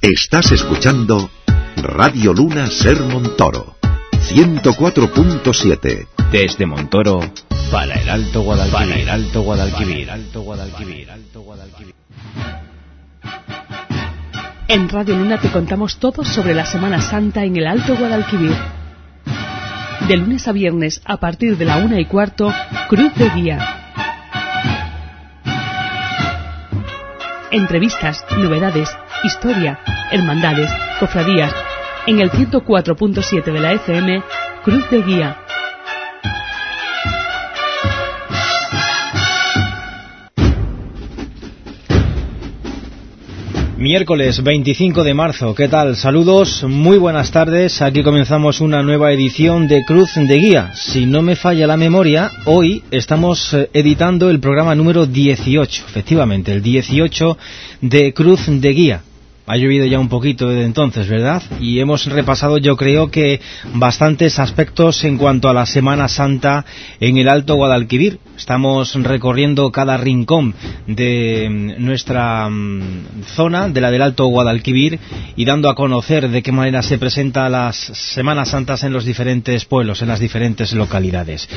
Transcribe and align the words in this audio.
Estás 0.00 0.52
escuchando 0.52 1.28
Radio 1.76 2.32
Luna 2.32 2.68
Ser 2.68 3.02
Montoro 3.02 3.74
104.7 4.32 6.06
desde 6.30 6.66
Montoro 6.66 7.18
para 7.72 8.00
el 8.00 8.08
Alto 8.08 8.42
Guadalquivir. 8.42 8.78
Para 8.78 9.00
el 9.00 9.08
Alto 9.08 9.42
Guadalquivir. 9.42 10.10
Alto 10.10 10.42
Guadalquivir. 10.42 11.10
Alto 11.10 11.40
Guadalquivir. 11.40 11.94
En 14.68 14.88
Radio 14.88 15.16
Luna 15.16 15.40
te 15.40 15.50
contamos 15.50 15.98
todo 15.98 16.24
sobre 16.24 16.54
la 16.54 16.64
Semana 16.64 17.02
Santa 17.02 17.42
en 17.42 17.56
el 17.56 17.66
Alto 17.66 17.96
Guadalquivir. 17.96 18.56
De 20.06 20.16
lunes 20.16 20.46
a 20.46 20.52
viernes 20.52 21.02
a 21.06 21.16
partir 21.16 21.56
de 21.56 21.64
la 21.64 21.78
una 21.78 22.00
y 22.00 22.04
cuarto, 22.04 22.54
Cruz 22.88 23.12
de 23.16 23.30
Guía. 23.30 23.74
Entrevistas, 27.50 28.24
novedades, 28.36 28.88
historia, 29.24 29.78
hermandades, 30.10 30.70
cofradías. 31.00 31.52
En 32.06 32.20
el 32.20 32.30
104.7 32.30 33.44
de 33.44 33.60
la 33.60 33.72
FM, 33.72 34.22
Cruz 34.64 34.88
de 34.90 35.02
Guía. 35.02 35.36
Miércoles 43.78 44.42
25 44.42 45.04
de 45.04 45.14
marzo, 45.14 45.54
¿qué 45.54 45.68
tal? 45.68 45.94
Saludos, 45.94 46.64
muy 46.64 46.98
buenas 46.98 47.30
tardes. 47.30 47.80
Aquí 47.80 48.02
comenzamos 48.02 48.60
una 48.60 48.82
nueva 48.82 49.12
edición 49.12 49.68
de 49.68 49.84
Cruz 49.84 50.16
de 50.16 50.36
Guía. 50.36 50.72
Si 50.74 51.06
no 51.06 51.22
me 51.22 51.36
falla 51.36 51.68
la 51.68 51.76
memoria, 51.76 52.28
hoy 52.46 52.82
estamos 52.90 53.54
eh, 53.54 53.70
editando 53.72 54.30
el 54.30 54.40
programa 54.40 54.74
número 54.74 55.06
18, 55.06 55.84
efectivamente, 55.88 56.52
el 56.52 56.60
18 56.60 57.38
de 57.82 58.12
Cruz 58.12 58.46
de 58.48 58.68
Guía. 58.72 59.02
Ha 59.48 59.56
llovido 59.56 59.86
ya 59.86 59.98
un 59.98 60.10
poquito 60.10 60.50
desde 60.50 60.64
entonces, 60.64 61.08
¿verdad? 61.08 61.42
Y 61.58 61.80
hemos 61.80 62.04
repasado, 62.04 62.58
yo 62.58 62.76
creo 62.76 63.10
que 63.10 63.40
bastantes 63.72 64.38
aspectos 64.38 65.02
en 65.04 65.16
cuanto 65.16 65.48
a 65.48 65.54
la 65.54 65.64
Semana 65.64 66.06
Santa 66.06 66.66
en 67.00 67.16
el 67.16 67.30
Alto 67.30 67.54
Guadalquivir. 67.54 68.20
Estamos 68.36 68.94
recorriendo 68.94 69.72
cada 69.72 69.96
rincón 69.96 70.54
de 70.86 71.48
mm, 71.50 71.82
nuestra 71.82 72.48
mm, 72.50 73.22
zona, 73.34 73.70
de 73.70 73.80
la 73.80 73.90
del 73.90 74.02
Alto 74.02 74.26
Guadalquivir, 74.26 74.98
y 75.34 75.46
dando 75.46 75.70
a 75.70 75.74
conocer 75.74 76.28
de 76.28 76.42
qué 76.42 76.52
manera 76.52 76.82
se 76.82 76.98
presentan 76.98 77.52
las 77.52 77.76
Semanas 77.76 78.50
Santas 78.50 78.84
en 78.84 78.92
los 78.92 79.06
diferentes 79.06 79.64
pueblos, 79.64 80.02
en 80.02 80.08
las 80.08 80.20
diferentes 80.20 80.74
localidades. 80.74 81.48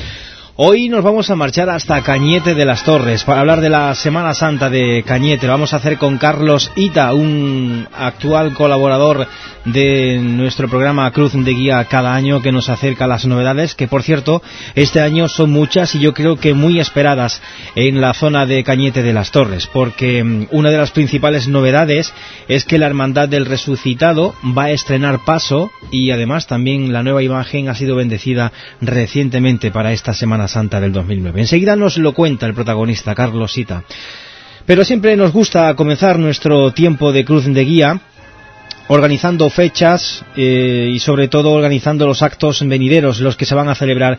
Hoy 0.57 0.89
nos 0.89 1.01
vamos 1.01 1.29
a 1.29 1.35
marchar 1.37 1.69
hasta 1.69 2.01
Cañete 2.01 2.55
de 2.55 2.65
las 2.65 2.83
Torres 2.83 3.23
para 3.23 3.39
hablar 3.39 3.61
de 3.61 3.69
la 3.69 3.95
Semana 3.95 4.33
Santa 4.33 4.69
de 4.69 5.01
Cañete. 5.07 5.47
Lo 5.47 5.53
vamos 5.53 5.73
a 5.73 5.77
hacer 5.77 5.97
con 5.97 6.17
Carlos 6.17 6.73
Ita, 6.75 7.13
un 7.13 7.87
actual 7.97 8.53
colaborador 8.53 9.27
de 9.63 10.19
nuestro 10.21 10.67
programa 10.67 11.09
Cruz 11.11 11.33
de 11.33 11.53
Guía 11.53 11.85
cada 11.85 12.13
año 12.13 12.41
que 12.41 12.51
nos 12.51 12.67
acerca 12.67 13.07
las 13.07 13.25
novedades, 13.25 13.75
que 13.75 13.87
por 13.87 14.03
cierto, 14.03 14.41
este 14.75 14.99
año 14.99 15.29
son 15.29 15.51
muchas 15.51 15.95
y 15.95 15.99
yo 15.99 16.13
creo 16.13 16.35
que 16.35 16.53
muy 16.53 16.81
esperadas 16.81 17.41
en 17.75 18.01
la 18.01 18.13
zona 18.13 18.45
de 18.45 18.63
Cañete 18.65 19.03
de 19.03 19.13
las 19.13 19.31
Torres, 19.31 19.67
porque 19.71 20.21
mm, 20.21 20.47
una 20.51 20.69
de 20.69 20.77
las 20.77 20.91
principales 20.91 21.47
novedades 21.47 22.13
es 22.49 22.65
que 22.65 22.77
la 22.77 22.87
Hermandad 22.87 23.29
del 23.29 23.45
Resucitado 23.45 24.35
va 24.57 24.65
a 24.65 24.71
estrenar 24.71 25.23
paso 25.25 25.71
y 25.91 26.11
además 26.11 26.47
también 26.47 26.91
la 26.91 27.03
nueva 27.03 27.23
imagen 27.23 27.69
ha 27.69 27.75
sido 27.75 27.95
bendecida 27.95 28.51
recientemente 28.81 29.71
para 29.71 29.93
esta 29.93 30.13
Semana 30.13 30.40
Santa 30.47 30.79
del 30.79 30.91
2009. 30.91 31.41
Enseguida 31.41 31.75
nos 31.75 31.97
lo 31.97 32.13
cuenta 32.13 32.45
el 32.45 32.53
protagonista, 32.53 33.15
Carlos 33.15 33.53
Sita. 33.53 33.83
Pero 34.65 34.85
siempre 34.85 35.15
nos 35.17 35.31
gusta 35.31 35.75
comenzar 35.75 36.19
nuestro 36.19 36.71
tiempo 36.71 37.11
de 37.11 37.25
cruz 37.25 37.45
de 37.45 37.65
guía 37.65 38.01
organizando 38.87 39.49
fechas 39.49 40.23
eh, 40.35 40.89
y 40.93 40.99
sobre 40.99 41.27
todo 41.29 41.51
organizando 41.51 42.05
los 42.05 42.21
actos 42.21 42.67
venideros, 42.67 43.21
los 43.21 43.37
que 43.37 43.45
se 43.45 43.55
van 43.55 43.69
a 43.69 43.75
celebrar 43.75 44.17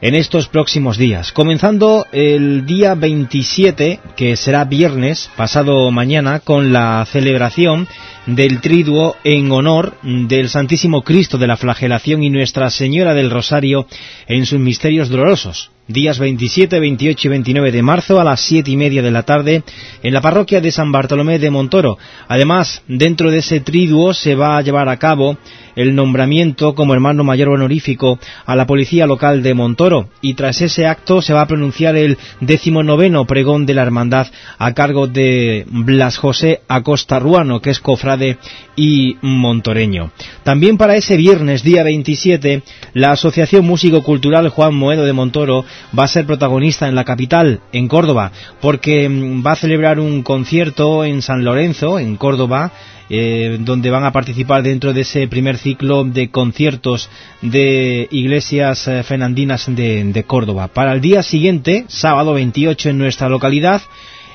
en 0.00 0.14
estos 0.14 0.48
próximos 0.48 0.98
días. 0.98 1.32
Comenzando 1.32 2.06
el 2.12 2.66
día 2.66 2.94
27, 2.94 4.00
que 4.16 4.36
será 4.36 4.64
viernes, 4.64 5.30
pasado 5.36 5.90
mañana, 5.90 6.40
con 6.40 6.72
la 6.72 7.04
celebración 7.06 7.88
del 8.26 8.60
triduo 8.60 9.16
en 9.24 9.50
honor 9.52 9.94
del 10.02 10.48
Santísimo 10.48 11.02
Cristo 11.02 11.38
de 11.38 11.46
la 11.46 11.56
Flagelación 11.56 12.22
y 12.22 12.30
Nuestra 12.30 12.70
Señora 12.70 13.14
del 13.14 13.30
Rosario 13.30 13.86
en 14.26 14.46
sus 14.46 14.58
misterios 14.58 15.08
dolorosos. 15.08 15.70
Días 15.88 16.18
27, 16.18 16.80
28 16.80 17.28
y 17.28 17.30
29 17.30 17.70
de 17.70 17.82
marzo 17.82 18.20
a 18.20 18.24
las 18.24 18.40
siete 18.40 18.72
y 18.72 18.76
media 18.76 19.02
de 19.02 19.12
la 19.12 19.22
tarde 19.22 19.62
en 20.02 20.12
la 20.12 20.20
parroquia 20.20 20.60
de 20.60 20.72
San 20.72 20.90
Bartolomé 20.90 21.38
de 21.38 21.50
Montoro. 21.50 21.96
Además, 22.26 22.82
dentro 22.88 23.30
de 23.30 23.38
ese 23.38 23.60
triduo 23.60 24.12
se 24.12 24.34
va 24.34 24.58
a 24.58 24.62
llevar 24.62 24.88
a 24.88 24.96
cabo 24.96 25.38
el 25.76 25.94
nombramiento 25.94 26.74
como 26.74 26.94
hermano 26.94 27.22
mayor 27.22 27.50
honorífico 27.50 28.18
a 28.44 28.56
la 28.56 28.66
policía 28.66 29.06
local 29.06 29.42
de 29.42 29.54
Montoro 29.54 30.08
y 30.20 30.34
tras 30.34 30.60
ese 30.62 30.86
acto 30.86 31.22
se 31.22 31.32
va 31.32 31.42
a 31.42 31.46
pronunciar 31.46 31.94
el 31.96 32.18
decimonoveno 32.40 33.26
pregón 33.26 33.66
de 33.66 33.74
la 33.74 33.82
hermandad 33.82 34.26
a 34.58 34.72
cargo 34.74 35.06
de 35.06 35.64
Blas 35.68 36.16
José 36.16 36.62
Acosta 36.66 37.18
Ruano, 37.18 37.60
que 37.60 37.70
es 37.70 37.80
cofrade 37.80 38.38
y 38.74 39.16
montoreño. 39.20 40.10
También 40.42 40.76
para 40.76 40.96
ese 40.96 41.16
viernes, 41.16 41.62
día 41.62 41.82
27, 41.82 42.62
la 42.94 43.12
Asociación 43.12 43.64
Músico 43.64 44.02
Cultural 44.02 44.48
Juan 44.48 44.74
Moedo 44.74 45.04
de 45.04 45.12
Montoro 45.12 45.64
va 45.96 46.04
a 46.04 46.08
ser 46.08 46.26
protagonista 46.26 46.88
en 46.88 46.94
la 46.94 47.04
capital, 47.04 47.60
en 47.72 47.88
Córdoba, 47.88 48.32
porque 48.60 49.08
mm, 49.08 49.46
va 49.46 49.52
a 49.52 49.56
celebrar 49.56 50.00
un 50.00 50.22
concierto 50.22 51.04
en 51.04 51.22
San 51.22 51.44
Lorenzo, 51.44 51.98
en 51.98 52.16
Córdoba, 52.16 52.72
eh, 53.08 53.56
donde 53.60 53.90
van 53.90 54.04
a 54.04 54.12
participar 54.12 54.62
dentro 54.62 54.92
de 54.92 55.02
ese 55.02 55.28
primer 55.28 55.58
ciclo 55.58 56.04
de 56.04 56.30
conciertos 56.30 57.08
de 57.42 58.08
iglesias 58.10 58.88
eh, 58.88 59.02
fernandinas 59.02 59.66
de, 59.68 60.24
Córdoba. 60.26 60.68
Para 60.68 60.92
el 60.92 61.00
día 61.00 61.22
siguiente, 61.22 61.84
sábado 61.88 62.34
28 62.34 62.90
en 62.90 62.98
nuestra 62.98 63.28
localidad, 63.28 63.82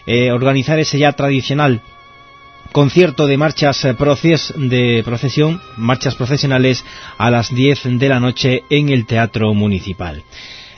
eh, 0.06 0.32
organizar 0.32 0.80
ese 0.80 1.00
ya 1.00 1.12
tradicional 1.14 1.82
concierto 2.72 3.28
de 3.28 3.38
marchas 3.38 3.82
de 3.84 5.04
procesión, 5.04 5.62
marchas 5.76 6.16
procesionales 6.16 6.86
a 7.18 7.30
las 7.30 7.54
10 7.54 8.00
de 8.00 8.10
la 8.10 8.20
noche 8.20 8.64
en 8.70 8.90
el 8.90 9.06
Teatro 9.06 9.54
Municipal. 9.54 10.24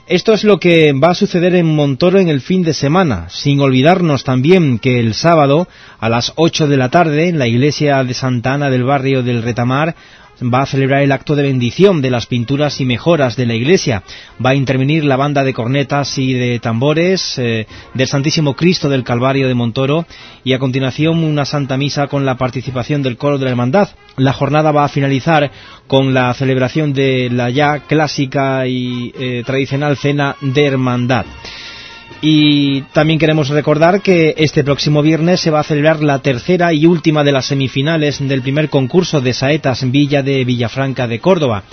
Esto 0.05 0.33
es 0.33 0.43
lo 0.43 0.59
que 0.59 0.91
va 0.91 1.11
a 1.11 1.15
suceder 1.15 1.55
en 1.55 1.65
Montoro 1.65 2.19
en 2.19 2.27
el 2.27 2.41
fin 2.41 2.61
de 2.61 2.73
semana, 2.73 3.29
sin 3.29 3.61
olvidarnos 3.61 4.25
también 4.25 4.77
que 4.77 4.99
el 4.99 5.13
sábado 5.13 5.69
a 5.97 6.09
las 6.09 6.33
8 6.35 6.67
de 6.67 6.75
la 6.75 6.89
tarde 6.89 7.29
en 7.29 7.39
la 7.39 7.47
iglesia 7.47 8.03
de 8.03 8.13
Santa 8.13 8.53
Ana 8.53 8.69
del 8.69 8.83
barrio 8.83 9.23
del 9.23 9.41
Retamar 9.41 9.95
va 10.41 10.61
a 10.61 10.65
celebrar 10.65 11.01
el 11.01 11.11
acto 11.11 11.35
de 11.35 11.43
bendición 11.43 12.01
de 12.01 12.09
las 12.09 12.25
pinturas 12.25 12.81
y 12.81 12.85
mejoras 12.85 13.35
de 13.35 13.45
la 13.45 13.53
iglesia. 13.53 14.03
Va 14.43 14.51
a 14.51 14.55
intervenir 14.55 15.03
la 15.03 15.15
banda 15.15 15.43
de 15.43 15.53
cornetas 15.53 16.17
y 16.17 16.33
de 16.33 16.59
tambores 16.59 17.37
eh, 17.37 17.67
del 17.93 18.07
Santísimo 18.07 18.55
Cristo 18.55 18.89
del 18.89 19.03
Calvario 19.03 19.47
de 19.47 19.53
Montoro 19.53 20.05
y 20.43 20.53
a 20.53 20.59
continuación 20.59 21.23
una 21.23 21.45
Santa 21.45 21.77
Misa 21.77 22.07
con 22.07 22.25
la 22.25 22.37
participación 22.37 23.03
del 23.03 23.17
coro 23.17 23.37
de 23.37 23.45
la 23.45 23.51
Hermandad. 23.51 23.89
La 24.17 24.33
jornada 24.33 24.71
va 24.71 24.85
a 24.85 24.89
finalizar 24.89 25.51
con 25.87 26.13
la 26.13 26.33
celebración 26.33 26.93
de 26.93 27.29
la 27.31 27.49
ya 27.49 27.79
clásica 27.79 28.67
y 28.67 29.13
eh, 29.17 29.43
tradicional 29.45 29.97
cena 29.97 30.35
de 30.41 30.65
Hermandad. 30.65 31.25
Y 32.21 32.81
también 32.93 33.19
queremos 33.19 33.49
recordar 33.49 34.01
que 34.01 34.33
este 34.37 34.63
próximo 34.63 35.01
viernes 35.01 35.41
se 35.41 35.51
va 35.51 35.59
a 35.59 35.63
celebrar 35.63 36.01
la 36.01 36.19
tercera 36.19 36.73
y 36.73 36.85
última 36.85 37.23
de 37.23 37.31
las 37.31 37.47
semifinales 37.47 38.25
del 38.25 38.41
primer 38.41 38.69
concurso 38.69 39.21
de 39.21 39.33
Saetas 39.33 39.89
Villa 39.91 40.23
de 40.23 40.45
Villafranca 40.45 41.07
de 41.07 41.19
Córdoba. 41.19 41.63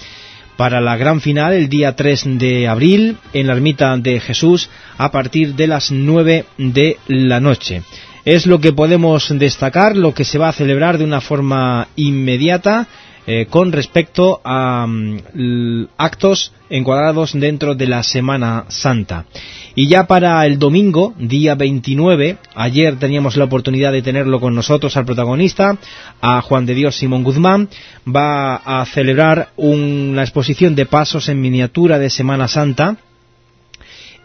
Para 0.56 0.80
la 0.80 0.96
gran 0.96 1.20
final, 1.20 1.54
el 1.54 1.68
día 1.68 1.96
3 1.96 2.38
de 2.38 2.68
abril, 2.68 3.16
en 3.32 3.46
la 3.46 3.54
ermita 3.54 3.96
de 3.96 4.20
Jesús, 4.20 4.68
a 4.98 5.10
partir 5.10 5.54
de 5.54 5.66
las 5.66 5.90
9 5.90 6.44
de 6.58 6.98
la 7.06 7.40
noche. 7.40 7.82
Es 8.24 8.44
lo 8.44 8.60
que 8.60 8.72
podemos 8.72 9.28
destacar, 9.38 9.96
lo 9.96 10.12
que 10.12 10.24
se 10.24 10.36
va 10.36 10.50
a 10.50 10.52
celebrar 10.52 10.98
de 10.98 11.04
una 11.04 11.22
forma 11.22 11.88
inmediata 11.96 12.88
eh, 13.26 13.46
con 13.48 13.72
respecto 13.72 14.40
a 14.44 14.86
mm, 14.86 15.88
actos 15.96 16.52
encuadrados 16.68 17.32
dentro 17.38 17.74
de 17.74 17.86
la 17.86 18.02
Semana 18.02 18.64
Santa. 18.68 19.26
Y 19.74 19.88
ya 19.88 20.06
para 20.06 20.44
el 20.46 20.58
domingo, 20.58 21.14
día 21.18 21.54
29, 21.54 22.38
ayer 22.54 22.96
teníamos 22.96 23.36
la 23.36 23.44
oportunidad 23.44 23.92
de 23.92 24.02
tenerlo 24.02 24.40
con 24.40 24.54
nosotros 24.54 24.96
al 24.96 25.04
protagonista, 25.04 25.78
a 26.20 26.40
Juan 26.42 26.66
de 26.66 26.74
Dios 26.74 26.96
Simón 26.96 27.22
Guzmán, 27.22 27.68
va 28.06 28.56
a 28.56 28.84
celebrar 28.86 29.50
una 29.56 30.22
exposición 30.22 30.74
de 30.74 30.86
pasos 30.86 31.28
en 31.28 31.40
miniatura 31.40 31.98
de 31.98 32.10
Semana 32.10 32.48
Santa, 32.48 32.96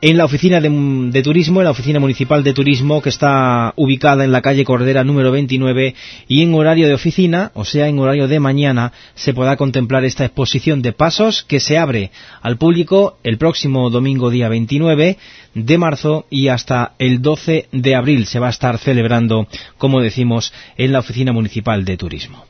en 0.02 0.18
la 0.18 0.26
oficina 0.26 0.60
de, 0.60 1.22
turismo, 1.24 1.62
en 1.62 1.66
la 1.66 1.72
oficina 1.72 2.00
municipal 2.00 2.44
de 2.44 2.54
turismo 2.54 3.02
que 3.02 3.10
está 3.10 3.74
ubicada 3.76 4.24
en 4.24 4.32
la 4.32 4.42
calle 4.42 4.66
Cordera 4.66 5.04
número 5.04 5.32
29 5.32 5.96
y 6.28 6.42
en 6.42 6.54
horario 6.54 6.88
de 6.88 6.94
oficina, 6.94 7.52
o 7.54 7.66
sea, 7.66 7.88
en 7.88 8.00
horario 8.00 8.28
de 8.28 8.40
mañana, 8.40 8.92
se 9.16 9.34
podrá 9.34 9.56
contemplar 9.56 10.04
esta 10.04 10.26
exposición 10.26 10.82
de 10.82 10.94
pasos 10.94 11.44
que 11.44 11.60
se 11.60 11.78
abre 11.78 12.12
al 12.42 12.58
público 12.58 13.18
el 13.24 13.38
próximo 13.38 13.90
domingo 13.90 14.30
día 14.30 14.50
29 14.50 15.18
de 15.54 15.78
marzo 15.78 16.26
y 16.30 16.50
hasta 16.50 16.94
el 17.00 17.22
12 17.22 17.68
de 17.72 17.96
abril 17.96 18.26
se 18.26 18.40
va 18.40 18.48
a 18.48 18.52
estar 18.52 18.78
celebrando, 18.78 19.48
como 19.78 20.02
decimos, 20.02 20.54
en 20.78 20.92
la 20.92 21.00
oficina 21.00 21.32
municipal 21.32 21.86
de 21.86 21.98
turismo. 21.98 22.46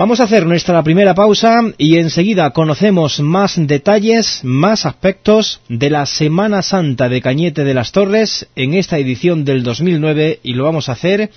Vamos 0.00 0.20
a 0.20 0.24
hacer 0.24 0.46
nuestra 0.46 0.80
primera 0.84 1.12
pausa 1.12 1.60
y 1.76 1.96
enseguida 1.96 2.50
conocemos 2.50 3.18
más 3.18 3.54
detalles, 3.56 4.44
más 4.44 4.86
aspectos 4.86 5.60
de 5.68 5.90
la 5.90 6.06
Semana 6.06 6.62
Santa 6.62 7.08
de 7.08 7.20
Cañete 7.20 7.64
de 7.64 7.74
las 7.74 7.90
Torres 7.90 8.46
en 8.54 8.74
esta 8.74 8.98
edición 8.98 9.44
del 9.44 9.64
2009 9.64 10.38
y 10.44 10.52
lo 10.54 10.62
vamos 10.62 10.88
a 10.88 10.92
hacer 10.92 11.32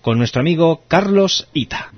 con 0.00 0.16
nuestro 0.16 0.42
amigo 0.42 0.84
Carlos 0.86 1.48
Ita. 1.54 1.90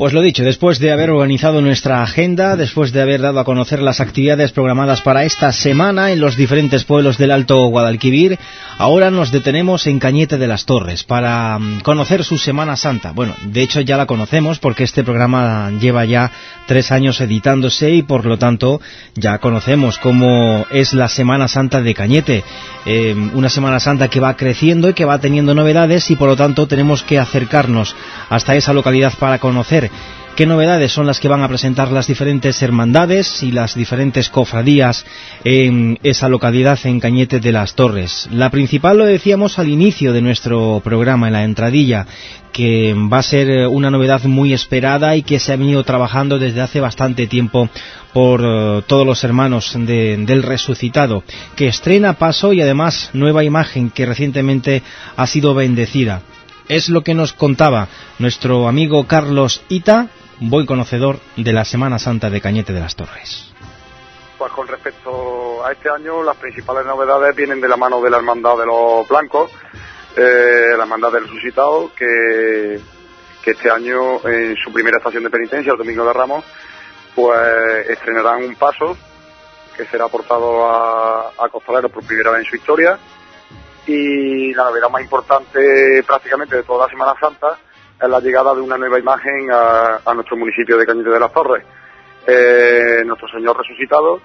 Pues 0.00 0.14
lo 0.14 0.22
dicho, 0.22 0.42
después 0.42 0.78
de 0.78 0.92
haber 0.92 1.10
organizado 1.10 1.60
nuestra 1.60 2.02
agenda, 2.02 2.56
después 2.56 2.90
de 2.90 3.02
haber 3.02 3.20
dado 3.20 3.38
a 3.38 3.44
conocer 3.44 3.82
las 3.82 4.00
actividades 4.00 4.50
programadas 4.50 5.02
para 5.02 5.24
esta 5.24 5.52
semana 5.52 6.10
en 6.10 6.20
los 6.20 6.38
diferentes 6.38 6.84
pueblos 6.84 7.18
del 7.18 7.30
Alto 7.30 7.66
Guadalquivir, 7.66 8.38
ahora 8.78 9.10
nos 9.10 9.30
detenemos 9.30 9.86
en 9.86 9.98
Cañete 9.98 10.38
de 10.38 10.46
las 10.46 10.64
Torres 10.64 11.04
para 11.04 11.58
mm, 11.58 11.80
conocer 11.80 12.24
su 12.24 12.38
Semana 12.38 12.78
Santa. 12.78 13.12
Bueno, 13.12 13.34
de 13.44 13.60
hecho 13.60 13.82
ya 13.82 13.98
la 13.98 14.06
conocemos 14.06 14.58
porque 14.58 14.84
este 14.84 15.04
programa 15.04 15.70
lleva 15.78 16.06
ya 16.06 16.32
tres 16.66 16.92
años 16.92 17.20
editándose 17.20 17.90
y 17.90 18.02
por 18.02 18.24
lo 18.24 18.38
tanto 18.38 18.80
ya 19.16 19.36
conocemos 19.36 19.98
cómo 19.98 20.64
es 20.70 20.94
la 20.94 21.08
Semana 21.10 21.46
Santa 21.46 21.82
de 21.82 21.92
Cañete. 21.92 22.42
Eh, 22.86 23.14
una 23.34 23.50
Semana 23.50 23.78
Santa 23.78 24.08
que 24.08 24.20
va 24.20 24.34
creciendo 24.34 24.88
y 24.88 24.94
que 24.94 25.04
va 25.04 25.18
teniendo 25.18 25.54
novedades 25.54 26.10
y 26.10 26.16
por 26.16 26.30
lo 26.30 26.36
tanto 26.36 26.66
tenemos 26.66 27.02
que 27.02 27.18
acercarnos 27.18 27.94
hasta 28.30 28.54
esa 28.54 28.72
localidad 28.72 29.12
para 29.18 29.38
conocer 29.38 29.89
qué 30.40 30.46
novedades 30.46 30.90
son 30.92 31.06
las 31.06 31.20
que 31.20 31.28
van 31.28 31.42
a 31.42 31.48
presentar 31.48 31.92
las 31.92 32.06
diferentes 32.06 32.62
hermandades 32.62 33.42
y 33.42 33.52
las 33.52 33.74
diferentes 33.74 34.30
cofradías 34.30 35.04
en 35.44 35.98
esa 36.02 36.30
localidad 36.30 36.78
en 36.84 36.98
Cañete 36.98 37.40
de 37.40 37.52
las 37.52 37.74
Torres. 37.74 38.26
La 38.32 38.48
principal 38.48 38.96
lo 38.96 39.04
decíamos 39.04 39.58
al 39.58 39.68
inicio 39.68 40.14
de 40.14 40.22
nuestro 40.22 40.80
programa, 40.82 41.26
en 41.26 41.34
la 41.34 41.44
entradilla, 41.44 42.06
que 42.54 42.94
va 42.94 43.18
a 43.18 43.22
ser 43.22 43.50
eh, 43.50 43.66
una 43.66 43.90
novedad 43.90 44.24
muy 44.24 44.54
esperada 44.54 45.14
y 45.14 45.22
que 45.22 45.38
se 45.38 45.52
ha 45.52 45.56
venido 45.56 45.84
trabajando 45.84 46.38
desde 46.38 46.62
hace 46.62 46.80
bastante 46.80 47.26
tiempo 47.26 47.68
por 48.14 48.40
eh, 48.42 48.82
todos 48.86 49.06
los 49.06 49.22
hermanos 49.24 49.74
del 49.76 50.42
resucitado, 50.42 51.22
que 51.54 51.68
estrena 51.68 52.14
paso 52.14 52.54
y 52.54 52.62
además 52.62 53.10
nueva 53.12 53.44
imagen 53.44 53.90
que 53.90 54.06
recientemente 54.06 54.82
ha 55.16 55.26
sido 55.26 55.54
bendecida. 55.54 56.22
Es 56.70 56.88
lo 56.88 57.02
que 57.02 57.14
nos 57.14 57.32
contaba 57.32 57.88
nuestro 58.20 58.68
amigo 58.68 59.04
Carlos 59.08 59.60
Ita, 59.68 60.06
buen 60.38 60.66
conocedor 60.66 61.18
de 61.36 61.52
la 61.52 61.64
Semana 61.64 61.98
Santa 61.98 62.30
de 62.30 62.40
Cañete 62.40 62.72
de 62.72 62.78
las 62.78 62.94
Torres. 62.94 63.52
Pues 64.38 64.52
con 64.52 64.68
respecto 64.68 65.66
a 65.66 65.72
este 65.72 65.90
año, 65.90 66.22
las 66.22 66.36
principales 66.36 66.86
novedades 66.86 67.34
vienen 67.34 67.60
de 67.60 67.66
la 67.66 67.76
mano 67.76 68.00
de 68.00 68.08
la 68.08 68.18
Hermandad 68.18 68.56
de 68.56 68.66
los 68.66 69.08
Blancos, 69.08 69.50
eh, 70.16 70.66
la 70.76 70.84
Hermandad 70.84 71.10
del 71.10 71.24
Resucitado, 71.24 71.90
que, 71.92 72.78
este 73.44 73.68
año, 73.68 74.24
en 74.24 74.54
su 74.54 74.72
primera 74.72 74.98
estación 74.98 75.24
de 75.24 75.30
penitencia, 75.30 75.72
el 75.72 75.78
Domingo 75.78 76.04
de 76.04 76.12
Ramos, 76.12 76.44
pues 77.16 77.88
estrenarán 77.88 78.44
un 78.44 78.54
paso 78.54 78.96
que 79.76 79.86
será 79.86 80.04
aportado 80.04 80.70
a, 80.70 81.32
a 81.36 81.48
por 81.48 82.06
primera 82.06 82.30
vez 82.30 82.44
en 82.44 82.46
su 82.48 82.54
historia 82.54 82.96
y 83.86 84.54
la 84.54 84.64
novedad 84.64 84.90
más 84.90 85.02
importante 85.02 86.02
prácticamente 86.06 86.56
de 86.56 86.62
toda 86.62 86.86
la 86.86 86.90
Semana 86.90 87.14
Santa 87.18 87.58
es 88.00 88.08
la 88.08 88.20
llegada 88.20 88.54
de 88.54 88.60
una 88.60 88.78
nueva 88.78 88.98
imagen 88.98 89.48
a, 89.52 90.14
nuestro 90.14 90.36
municipio 90.36 90.76
de 90.76 90.86
Cañete 90.86 91.10
de 91.10 91.20
las 91.20 91.32
Torres. 91.32 91.64
Eh, 92.26 93.02
nuestro 93.04 93.28
Señor 93.28 93.56
resucitado, 93.58 94.20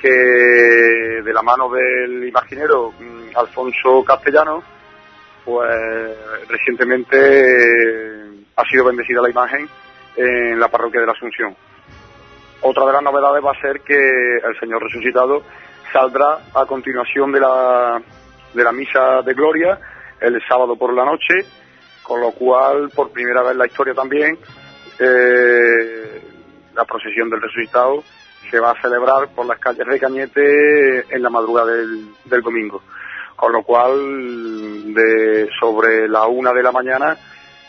que 0.00 0.08
de 0.08 1.32
la 1.32 1.42
mano 1.42 1.70
del 1.70 2.26
imaginero 2.26 2.92
mm, 2.98 3.36
Alfonso 3.36 4.04
Castellano, 4.04 4.62
pues 5.44 6.48
recientemente 6.48 7.16
eh, 7.16 8.44
ha 8.56 8.64
sido 8.64 8.84
bendecida 8.84 9.22
la 9.22 9.30
imagen 9.30 9.68
en 10.16 10.60
la 10.60 10.68
parroquia 10.68 11.00
de 11.00 11.06
la 11.06 11.12
Asunción. 11.12 11.56
Otra 12.60 12.84
de 12.86 12.92
las 12.92 13.02
novedades 13.02 13.44
va 13.44 13.52
a 13.52 13.60
ser 13.60 13.80
que 13.80 13.94
el 13.94 14.58
Señor 14.58 14.82
resucitado 14.82 15.42
saldrá 15.92 16.38
a 16.54 16.66
continuación 16.66 17.32
de 17.32 17.40
la 17.40 18.02
de 18.54 18.64
la 18.64 18.72
misa 18.72 19.22
de 19.22 19.34
gloria 19.34 19.78
el 20.20 20.40
sábado 20.48 20.76
por 20.76 20.92
la 20.94 21.04
noche, 21.04 21.34
con 22.02 22.20
lo 22.20 22.32
cual, 22.32 22.90
por 22.94 23.10
primera 23.10 23.42
vez 23.42 23.52
en 23.52 23.58
la 23.58 23.66
historia 23.66 23.94
también, 23.94 24.38
eh, 24.98 26.22
la 26.74 26.84
procesión 26.84 27.30
del 27.30 27.42
resucitado 27.42 28.02
se 28.50 28.58
va 28.58 28.72
a 28.72 28.80
celebrar 28.80 29.28
por 29.34 29.46
las 29.46 29.58
calles 29.58 29.86
de 29.86 30.00
Cañete 30.00 31.14
en 31.14 31.22
la 31.22 31.30
madrugada 31.30 31.72
del, 31.72 32.08
del 32.24 32.40
domingo. 32.40 32.82
Con 33.36 33.52
lo 33.52 33.62
cual, 33.62 34.94
de 34.94 35.48
sobre 35.60 36.08
la 36.08 36.26
una 36.26 36.52
de 36.52 36.62
la 36.62 36.72
mañana, 36.72 37.16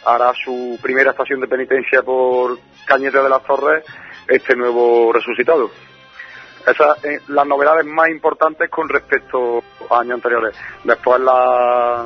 hará 0.05 0.31
su 0.33 0.79
primera 0.81 1.11
estación 1.11 1.41
de 1.41 1.47
penitencia 1.47 2.01
por 2.01 2.57
Cañete 2.85 3.21
de 3.21 3.29
las 3.29 3.43
Torres 3.43 3.83
este 4.27 4.55
nuevo 4.55 5.11
resucitado. 5.11 5.69
Esas 6.65 7.03
eh, 7.03 7.19
las 7.29 7.47
novedades 7.47 7.85
más 7.85 8.09
importantes 8.09 8.69
con 8.69 8.89
respecto 8.89 9.63
a 9.89 9.99
años 9.99 10.15
anteriores. 10.15 10.55
Después 10.83 11.19
la, 11.21 12.05